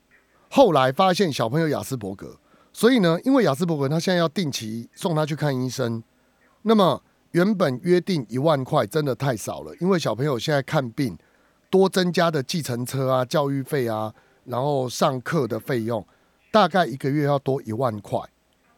[0.49, 2.39] 后来发现小朋友雅斯伯格，
[2.73, 6.01] 所以呢，因为雅斯伯格，他现在要定期送他去看医生。
[6.63, 11.19] 那么原本约定一万块，真的太少了，因为小朋友现在看病
[11.73, 14.13] 多增加的计程车啊、教育费啊，
[14.45, 16.07] 然后上课的费用，
[16.51, 18.21] 大概一个月要多一万块。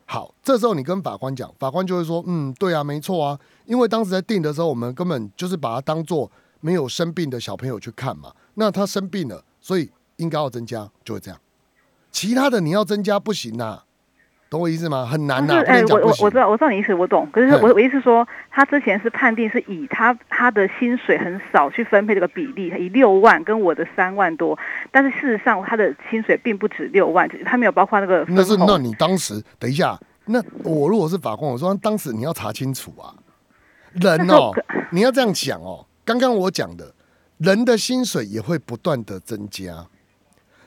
[0.06, 6.30] 好，这时候你跟法官讲，法官就会说：“嗯，对啊，没错啊，因为当时在定的时候，我们根本就是把他当做
[6.60, 8.32] 没有生病的小朋友去看嘛。
[8.54, 11.40] 那他生病了，所以应该要增加，就会这样。
[12.12, 13.82] 其他的你要增加不行呐，
[14.54, 15.04] 懂我意思吗？
[15.04, 15.60] 很难呐。
[15.66, 17.28] 哎，我我我知道，我知道你意思，我懂。
[17.32, 24.56] 可是我我意思说，他之前是判定是以他他的薪水很少去分配这个比例，以六万跟我的三万多，
[24.92, 28.24] 但是事实上他的薪水并不止六万，他没有包括那个。
[28.28, 29.98] 那是那你当时等一下。
[30.26, 33.12] 那我如果是法官，我说当时你要查清楚啊，
[33.92, 34.52] 人哦，
[34.90, 35.84] 你要这样讲哦。
[36.02, 36.94] 刚刚我讲的，
[37.38, 39.86] 人的薪水也会不断的增加，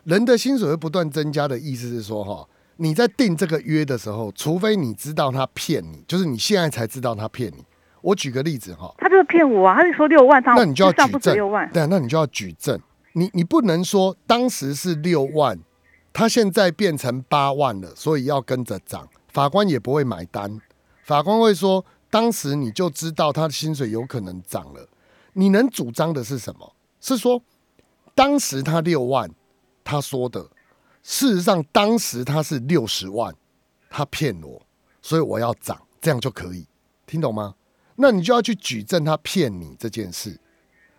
[0.03, 2.47] 人的薪水会不断增加的意思是说哈，
[2.77, 7.63] 你在定这个约的时候，除非你知道他骗你，就是你现在才知道他骗你。
[8.01, 12.79] 我举个例子哈，他就是骗我啊，他就说六万，那你就要举证六万，对，那你就要举证，
[13.13, 15.59] 你你不能说当时是六万，
[16.13, 19.07] 他现在变成八万了，所以要跟着涨。
[19.27, 20.61] 法官也不会买单，
[21.03, 24.87] 法官会说：当时你就知道他的薪水有可能涨了，
[25.33, 26.73] 你能主张的是什么？
[27.01, 27.41] 是说
[28.15, 29.29] 当时他六万，
[29.83, 30.47] 他说的，
[31.07, 33.33] 事实上当时他是六十万，
[33.89, 34.61] 他骗我，
[35.01, 36.67] 所以我要涨，这样就可以，
[37.05, 37.55] 听懂吗？
[37.95, 40.37] 那你就要去举证他骗你这件事，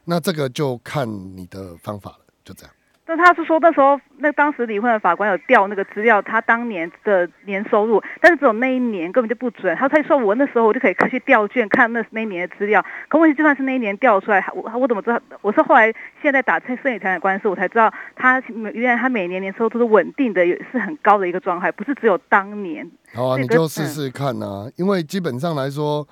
[0.05, 2.75] 那这个就看你的方法了，就这样。
[3.11, 9.75] 那他是说那时候那当时离婚的法官有调那个资料，他当年的年收入，但是只有那一年根本就不准。
[9.77, 15.19] 他他说我那时候我就可以去调卷看那那一年的资料，可问题就算是那一年调出来，我我怎么知道？
[15.41, 15.91] 我是后来
[16.21, 18.39] 现在打这生意财产官司，我才知道他
[18.75, 22.87] 原来他每年年收入都是稳定的，也是很高的一个状态，不是只有当年。
[23.15, 26.07] 好啊，你就试试看啊，因为基本上来说，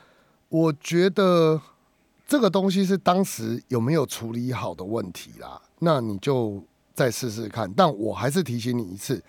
[0.48, 1.60] 我觉得
[2.26, 6.64] 这个东西是当时有没有处理好的问题啦，那你就。
[6.96, 9.22] 再试试看，但我还是提醒你一次，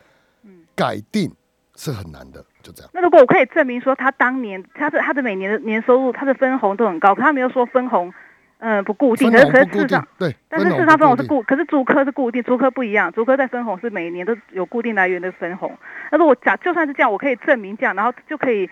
[0.45, 1.29] 嗯，改定
[1.75, 2.89] 是很难的，就这样。
[2.93, 8.13] 那如果我可以证明说他当年他的他的每年的年收入，他的分红都很高，可他没有说分红，
[8.59, 15.77] 嗯，不固定，可是可是市场对，但是市场分红是固，可是租客是固定，租客不一样，租客在分红是每年都有固定来源的分红。
[16.09, 18.69] 那如果假就算是这样，我可以证明这样，然后就可以。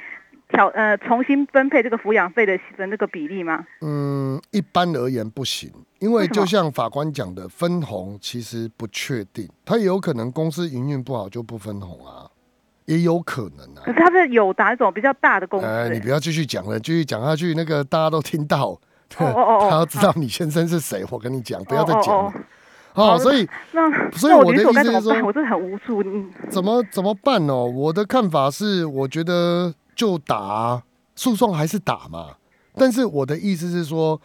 [0.49, 3.65] 调呃重新分配这个抚养费的的那个比例吗？
[3.81, 12.29] 嗯，一般而言不行，因为就像法官讲的，分红其实不确定，他也有可能公司营运不好就不分红啊，
[12.86, 13.81] 也有可能啊。
[13.84, 15.65] 可是他是有哪种比较大的公司？
[15.65, 18.79] 哎，你不要继续讲了，继续讲下去，那个大家都听到，哦
[19.17, 22.34] 哦哦， 他要知道你先生是谁，我跟你讲，不要再讲了。
[22.93, 26.01] 好，所以那所以我的意思是说，我真的很无助。
[26.49, 27.53] 怎么怎么办呢？
[27.53, 29.73] 我的看法是，我觉得。
[29.95, 30.84] 就打
[31.15, 32.36] 诉讼还是打嘛，
[32.73, 34.19] 但是我的意思是说，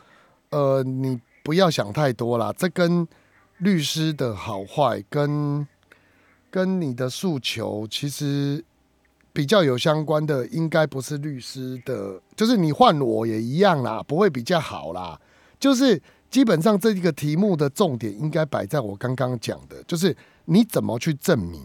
[0.50, 3.06] 呃，你不要想太多啦，这跟
[3.58, 5.64] 律师的好坏跟
[6.50, 8.64] 跟你的诉求其实
[9.32, 15.16] 比较有相关的，应该不是律师的，就是你换我也一样啦，不会比较好啦。
[15.60, 21.62] 就是基本上这一个题目的重点应该摆在我刚刚讲的，就是你怎么去证明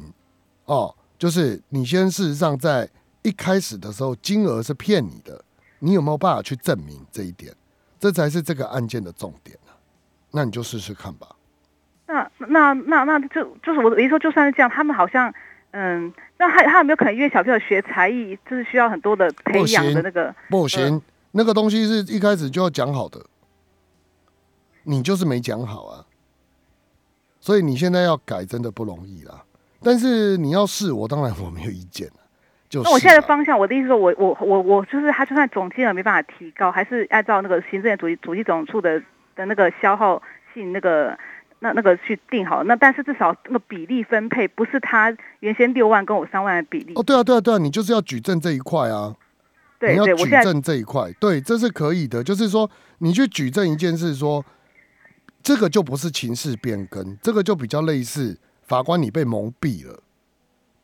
[0.66, 2.88] 哦，就是你先事实上在。
[3.26, 5.44] 一开始的时候，金额是骗你的，
[5.80, 7.52] 你有没有办法去证明这一点？
[8.00, 9.72] 这才是这个案件的重点呢。
[10.30, 11.36] 那你就试试看吧。
[12.06, 15.34] 那那那那就就是我的意思说，就算是这样，他们好像
[15.72, 20.34] 嗯，那他他有没有可能因为小朋友学才艺，就是需要很多的培养的那个？
[20.52, 23.26] 不行，那个东西是一开始就要讲好的，
[24.84, 26.06] 你就是没讲好啊。
[27.40, 29.44] 所以你现在要改真的不容易啦。
[29.82, 32.08] 但是你要试，我当然我没有意见
[32.82, 32.86] 了。
[32.86, 39.02] 那我现在的方向，我的意思说，我我我我就是他，就算总金额没办法提高，还是按照那个行政主主机总处的
[39.36, 40.22] 的那个消耗
[40.54, 41.18] 性那个
[41.60, 42.64] 那那个去定好。
[42.64, 46.94] 那但是至少那个比例分配不是他原先六万跟我三万的比例。
[46.96, 49.16] 哦，对啊，对啊，对啊，你就是要举证这一块啊。
[49.78, 52.24] 对，你要举证这一块，对，这是可以的。
[52.24, 54.44] 就是说，你去举证一件事，说
[55.44, 60.00] 这个就不是情势变更，这个就比较类似法官你被蒙蔽了。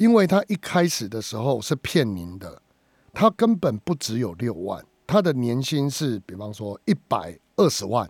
[0.02, 2.60] 因为他一开始的时候是骗您的，
[3.14, 8.10] 他根本不只有六万，他的年薪是比方说一百二十万，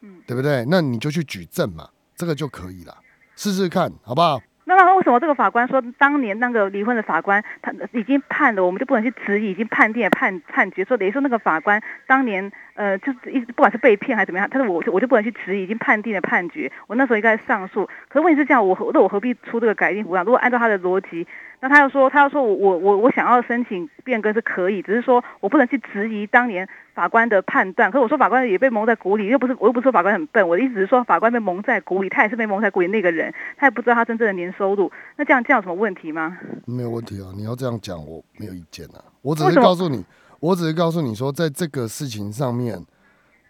[0.00, 0.64] 嗯，对不对？
[0.68, 2.98] 那你就去举证嘛，这个就可以了，
[3.36, 4.40] 试试看好不好？
[4.68, 10.84] 那为什么这个法官说当年那个离婚的法官他已经判了，我们就不能去质疑已经判定判判决？
[10.84, 17.88] 说等于说那个法官当年呃，就是一不管是被骗还是怎么样，他说我我就不能去质疑已经判定了判决，我那时候应该上诉。
[18.08, 20.22] 可是问题是这样，我那我何必出这个改进图啊？
[20.24, 21.26] 如果按照他的逻辑。
[21.60, 27.90] 那他又说，他又说我我我我想要申请变更是可以，只是说我不能去质疑当年法官的判断。
[27.90, 34.92] 可是我说法官也被蒙在鼓里，又不是我又不是说法官很笨，我的意思是说法官被蒙在鼓里，他也是被蒙在鼓里那个人，他也不知道他真正的年收入。
[35.16, 36.36] 那这样这样有什么问题吗？
[36.66, 40.04] 没有问题啊，你要这样讲我没有意见啊，我只是告诉你，
[40.40, 42.78] 我只是告诉你说，在这个事情上面，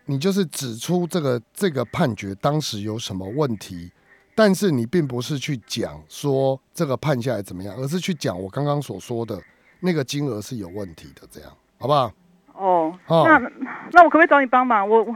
[0.05, 3.91] 你就是指出这个这个判决当时有什么问题。
[4.37, 9.37] 但是你并不是去讲说这个判下来怎么样，而是去讲我刚刚所说的
[9.81, 12.13] 那个金额是有问题的，这样好不好？
[12.53, 13.39] 哦，那
[13.93, 14.89] 那我可不可以找你帮忙？
[14.89, 15.15] 我我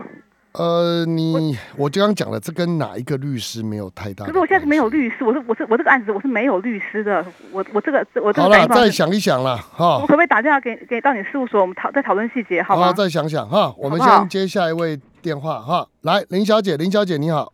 [0.52, 4.24] 呃，你我刚刚讲了，这跟哪一个律师没有太大。
[4.24, 9.98] 可是我现在是没有律师，我是我是我这个案子我是没有律师的，我我这个我这个好了，再想一想了哈。
[9.98, 12.92] 我可不可以打电话给给到你事务所，我们讨再讨论细节，好吗？
[12.92, 15.86] 再想想哈，我们先接下一位电话哈。
[16.00, 17.52] 来，林小姐，林小姐你好。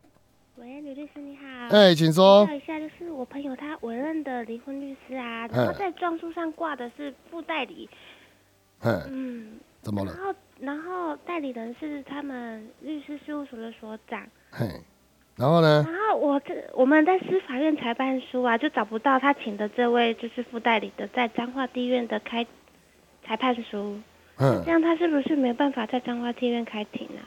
[1.70, 2.48] 哎，请说。
[2.52, 7.88] 一下，就是我朋友他委任的离婚律师啊，然后在状书上挂的是副代理。
[8.82, 10.12] 嗯，怎么了？
[10.12, 14.22] 然后，然后代理人是他们律师事务所的所长。
[14.50, 14.68] 嘿，
[15.34, 15.84] 然后呢？
[15.86, 22.46] 然后我这我们在司法院裁判书啊，就找不到他请的这位就是副代理的在彰化地院的开
[23.26, 23.98] 裁判书。
[24.38, 27.24] 嗯，这样他是不是没办法在彰化地院开庭啊？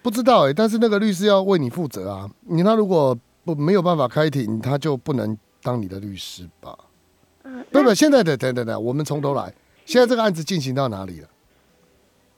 [0.00, 2.30] 不知道哎，但是那个律师要为你负责啊。
[2.42, 6.76] 你那如果不没有办法开庭，他就不能当你的律师吧？
[7.44, 9.52] 嗯，不不，现在的等等等，我们从头来。
[9.84, 11.28] 现在这个案子进行到哪里了？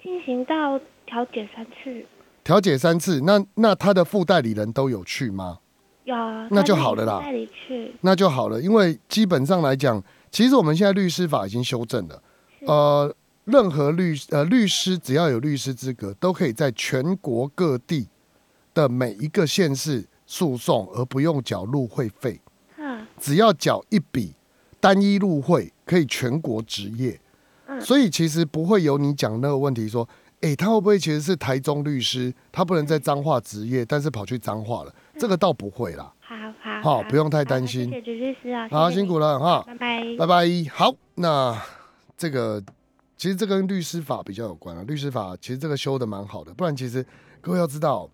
[0.03, 2.05] 进行到调解三次。
[2.43, 5.59] 调解三次，那那他的副代理人都有去吗？
[6.05, 6.15] 有，
[6.51, 7.21] 那就好了啦。
[7.21, 10.01] 代理去，那就好了，因为基本上来讲，
[10.31, 12.23] 其实我们现在律师法已经修正了，
[12.61, 18.09] 呃，任何律呃律师只要有律师资格，都可以在全国各地
[18.73, 22.41] 的每一个县市诉讼，而不用缴入会费。
[22.77, 24.35] 嗯，只要缴一笔
[24.79, 27.19] 单一入会，可以全国执业。
[27.67, 30.09] 嗯，所以其实不会有你讲那个问题说。
[30.43, 32.33] 哎，他会不会其实是台中律师？
[32.53, 36.13] 他不能在彰化执业，但是跑去彰化了，这个倒不会啦。
[36.21, 37.89] 好好好，不用太担心。
[37.89, 40.47] 谢谢律师啊，好辛苦了哈，拜拜拜拜。
[40.71, 41.59] 好，那
[42.19, 42.63] 这个
[43.17, 44.85] 其实这跟律师法比较有关啊。
[44.87, 47.05] 律师法其实这个修的蛮好的，不然其实
[47.41, 48.09] 各位要知道，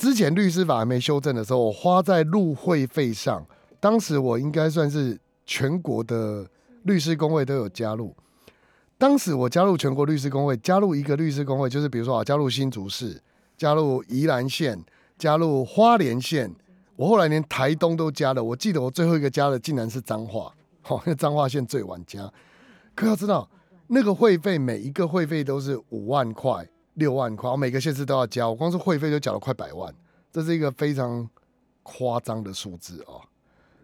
[0.00, 3.46] 之前律师法还没修正的时候，我花在入会费上，
[3.78, 6.48] 当时我应该算是全国的
[6.84, 8.16] 律师工会都有加入。
[8.96, 13.20] 当时我加入全国律师工会，加入一个律师工会，就是比如说啊，加入新竹市，
[13.58, 14.82] 加入宜兰县，
[15.18, 16.50] 加入花莲县，
[16.96, 18.42] 我后来连台东都加了。
[18.42, 22.26] 我记得我最后一个加的竟然是彰化，好，因为彰化县最晚加。
[22.94, 23.46] 可要知道，
[23.88, 26.66] 那个会费每一个会费都是五万块、
[27.00, 29.92] 六万块，我每个县市都要交，我光是会费就缴了快百万，
[30.30, 31.28] 这是一个非常
[31.82, 33.20] 夸张的数字哦。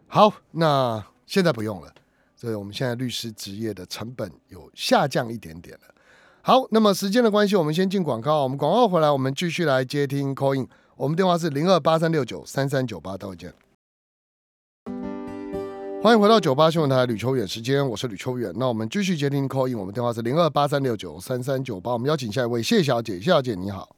[0.06, 1.92] 好，那现在不用了。
[2.36, 5.94] 所以我们现在律师职业的成本有下降一点点了。
[6.42, 8.44] 好，那么时间的关系，我们先进广告。
[8.44, 10.68] 我们广告回来，我们继续来接听 call in。
[10.96, 13.52] 我们电话是零二八三六九三三九八，到见。
[16.06, 18.52] 欢迎回到九八新闻台吕秋远时间，我是吕秋远。
[18.56, 19.76] 那我们继续接听 call in。
[19.76, 21.94] 我们电话是零二八三六九三三九八。
[21.94, 23.88] 我们邀请下一位谢小姐，谢小姐你好。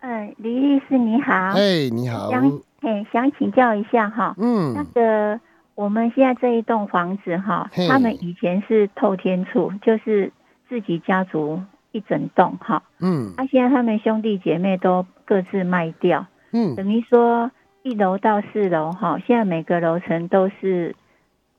[0.00, 1.34] 嗯，李律师你好。
[1.50, 2.30] 哎，你好。
[2.30, 4.34] 想哎想请教一下哈。
[4.38, 4.72] 嗯。
[4.72, 5.38] 那个。
[5.74, 10.32] 我们现在这一栋房子哈，他们以前是透天处，就是
[10.66, 11.60] 自己家族
[11.92, 12.82] 一整栋哈。
[13.00, 13.34] 嗯。
[13.36, 16.26] 那现在他们兄弟姐妹都各自卖掉。
[16.52, 16.74] 嗯。
[16.74, 17.50] 等于说
[17.82, 20.96] 一楼到四楼哈，现在每个楼层都是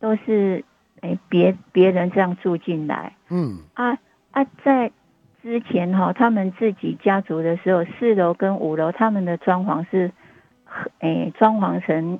[0.05, 0.63] 都是
[1.01, 3.13] 哎别别人这样住进来。
[3.29, 3.57] 嗯。
[3.73, 3.97] 啊
[4.31, 4.91] 啊，在
[5.41, 10.11] 之前哈，他们自己家族的时候，四楼跟五楼他们的装潢是，
[10.99, 12.19] 哎装潢成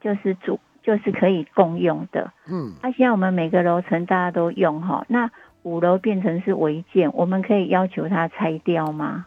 [0.00, 0.58] 就是主。
[0.80, 5.30] 就是可以共用的，嗯，那现在我们每个楼层大家都用哈，那
[5.62, 9.26] 五楼变成是违建，我们可以要求他拆掉吗？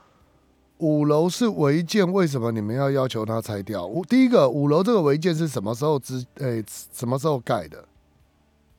[0.81, 3.85] 五楼是违建，为什么你们要要求他拆掉？
[3.85, 7.85] 五第一个五楼这个违建是什么时候之诶什么时候盖的？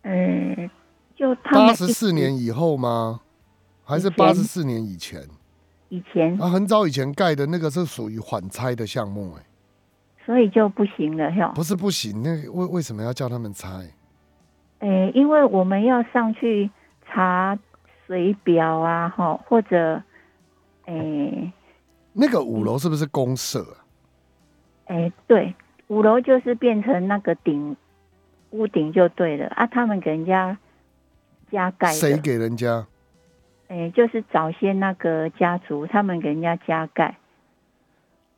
[0.02, 0.68] 嗯，
[1.14, 3.20] 就八十四年以后吗？
[3.84, 5.22] 还是八十四年以前？
[5.90, 9.44] 以前啊，很早以前盖的那个是属于缓拆的项目，哎。
[10.24, 11.52] 所以就不行了，哈。
[11.54, 13.68] 不是不行，那为为什么要叫他们拆？
[14.80, 16.70] 诶，因为我们要上去
[17.06, 17.58] 查
[18.06, 20.02] 水表啊，哈，或者，
[20.86, 21.52] 诶，
[22.12, 23.66] 那个五楼是不是公社？
[24.86, 25.54] 哎，对，
[25.88, 27.76] 五楼就是变成那个顶
[28.50, 29.66] 屋顶就对了啊。
[29.66, 30.58] 他们给人家
[31.50, 32.86] 加盖，谁给人家？
[33.68, 37.16] 哎，就是早些那个家族，他们给人家加盖。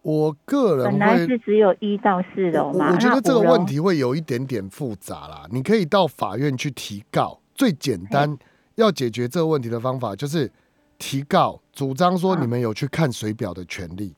[0.03, 5.47] 我个人本来是只有一到四楼嘛，我觉得这个问题会有一点点复杂啦。
[5.51, 8.37] 你可以到法院去提告，最简单
[8.75, 10.53] 要解决这个问题的方法就是
[11.05, 14.15] 提告，主张说你们有去看水表的权利。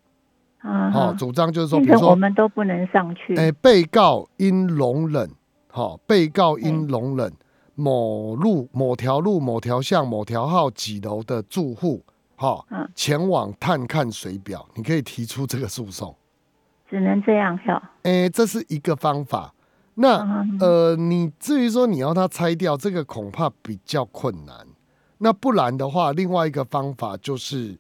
[0.58, 3.34] 啊，好，主张就是说，比如说我们都不能上去。
[3.34, 5.28] 哎，被告应容忍，
[5.66, 7.32] 好，被告应容忍
[7.74, 12.04] 某路、某条路、某条巷、某条号几楼的住户。
[12.36, 12.64] 好，
[12.94, 16.14] 前往探看水表，你可以提出这个诉讼，
[16.88, 17.82] 只能这样跳。
[18.04, 19.52] 哎，这是一个方法。
[19.94, 20.24] 那
[20.60, 24.54] 呃，你至于说你要他拆掉，这个恐怕比较困难。
[25.18, 27.76] 那不然的话，另外一个方法就是，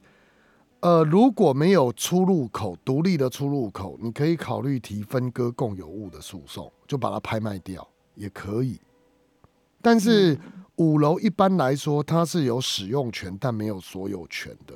[0.80, 8.80] 呃，如果没有出入口，独立的出入口，你可以考虑提分割共有物的诉讼，就把它拍卖掉也可以。
[9.80, 10.38] 但是。
[10.78, 14.74] 五楼一般来说，它是有使用权，但没有所有权的，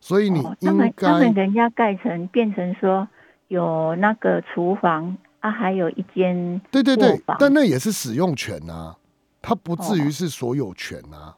[0.00, 3.06] 所以你应该他们人家盖成变成说
[3.46, 8.96] 有那个厨房啊，还有一间对对对，但那也是使用权啊，
[9.40, 11.30] 它不至于是所有权啊。
[11.30, 11.34] 哦，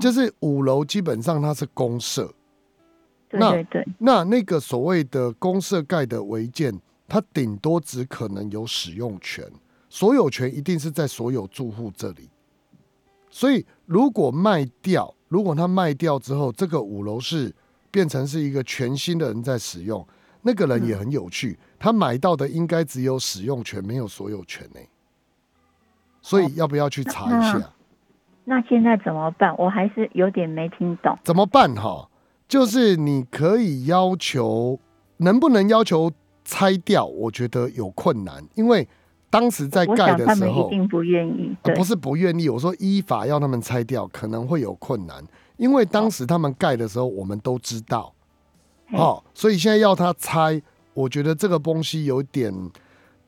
[0.00, 2.32] 就是五楼基本上它是公社，
[3.28, 6.78] 对对对，那那个所谓的公社盖的违建，
[7.08, 9.50] 它顶多只可能有使用权，
[9.88, 12.28] 所有权一定是在所有住户这里。
[13.30, 17.52] 所以，如果卖掉，如果他卖掉之后，这个五楼是
[17.90, 20.06] 变成是一个全新的人在使用，
[20.42, 24.80] 那个人也很有趣，他买到的应该只有使用权，没有所有权呢。
[26.22, 27.72] 所以要不要去查一下？
[28.44, 29.54] 那现在怎么办？
[29.58, 31.18] 我还是有点没听懂。
[31.24, 31.74] 怎么办？
[31.74, 32.08] 哈，
[32.46, 34.78] 就是你可以要求，
[35.18, 36.12] 能不能要求
[36.44, 37.06] 拆掉？
[37.06, 38.86] 我觉得有困难，因为
[39.30, 41.56] 当时在盖的时候，一定不愿意。
[41.74, 45.24] 不是不愿意，我说依法要他们拆掉，可能会有困难，
[45.56, 48.12] 因为当时他们盖的时候，我们都知道。
[48.92, 50.60] 好，所以现在要他拆，
[50.92, 52.52] 我觉得这个东西有点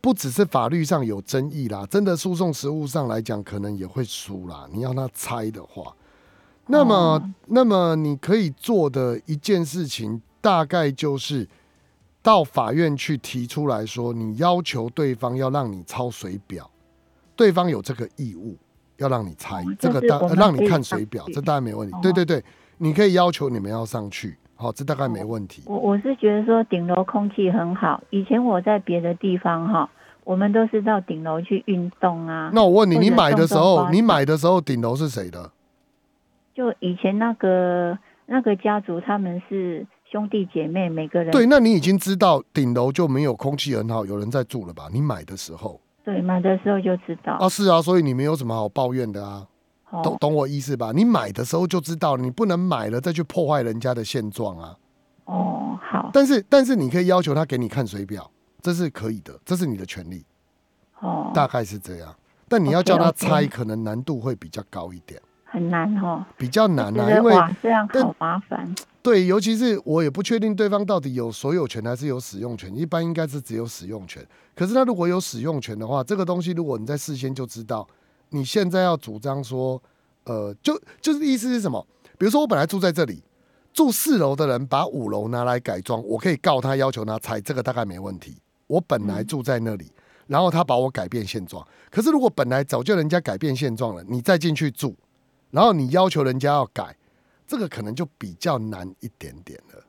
[0.06, 4.64] 不只是法律上有争议啦，真的诉讼实务上来讲，可能也会输啦。
[4.72, 5.92] 你要他猜的话，
[6.68, 11.48] 那么那么你可以做的一件事情，大概就是
[12.22, 16.70] 到法院去提出来说，你要求对方要让你抄水表，
[17.34, 18.56] 对方有这个义务
[18.98, 21.96] 要让你拆，这个当让你看水表，这当然没问题。
[22.00, 22.44] 对对对，
[22.78, 24.38] 你可以要求你们要上去。
[24.56, 25.62] 好，这大概没问题。
[25.66, 28.02] 我我是觉得说顶楼空气很好。
[28.10, 29.90] 以前我在别的地方哈，
[30.24, 32.50] 我们都是到顶楼去运动啊。
[32.54, 35.50] 那我问你，你买的时候，你买的时候顶楼是谁的？
[36.54, 41.30] 就以前那个那个家族，他们是兄弟姐妹，每个人。
[41.30, 44.88] 对，那你已经知道顶楼就没有空气很好，有人在住了吧？
[44.90, 45.78] 你买的时候。
[46.02, 47.34] 对，买的时候就知道。
[47.34, 49.46] 啊，是啊，所以你没有什么好抱怨的啊。
[50.02, 50.92] 懂懂我意思吧？
[50.94, 54.76] 你买的时候就知道，你不能买了再去破坏人家的现状啊。
[55.24, 56.10] 哦，好。
[56.12, 58.30] 但是但是你可以要求他给你看水表，
[58.62, 60.24] 这是可以的，这是你的权利。
[61.00, 62.14] 哦，大概是这样。
[62.48, 65.20] 但你要叫他拆，可能难度会比较高一点。
[65.44, 68.74] 很难哦，比较难啊，因为这样好麻烦。
[69.02, 74.26] 对，尤其是我也不确定对方到底有所有权还是有使用权，一般应该是只有使用权。
[74.54, 77.86] 可是他如果有使用权的话，这个东西如果你在事先就知道。
[78.30, 79.80] 你现在要主张说，
[80.24, 81.86] 呃，就就是意思是什么？
[82.18, 83.22] 比如说我本来住在这里，
[83.72, 88.36] 住四楼的人把五楼拿来改装，我可以告他，要求他拆，这个大概没问题。
[88.66, 89.92] 我本来住在那里，
[90.26, 91.64] 然后他把我改变现状。
[91.90, 94.96] 可是如果本来早就人家改变现状了，你再进去住，
[95.50, 96.96] 然后你要求人家要改，
[97.46, 99.84] 这个可能就比较难一点点了。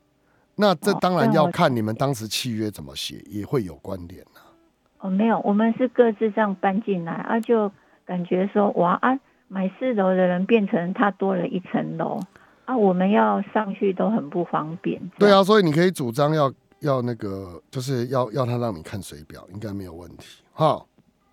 [0.56, 4.52] 那这当然要看你们当时契约怎么写，也会有关联啊。
[5.00, 7.72] 哦，没有，我们是各自这样搬进来啊，就。
[8.08, 12.20] 感觉说哇啊，买四楼的人变成他多了一层楼
[12.66, 15.00] 啊，我们要上去都很不方便。
[15.20, 20.42] 对啊，所以你可以主张要要那个，就是要要他让你看水表，应该没有问题。
[20.54, 20.82] 哈，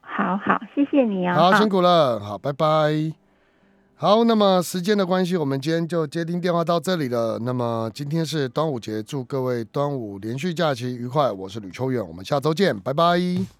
[0.00, 2.66] 好好，谢谢你啊，好辛苦了，好，拜拜。
[3.96, 7.38] 好，那么时间的关系，我们今天就接听电话到这里了。
[7.38, 11.30] 那么今天是端午节，祝各位端午连续假期愉快。
[11.30, 13.54] 我是吕秋远，我们下周见，拜拜。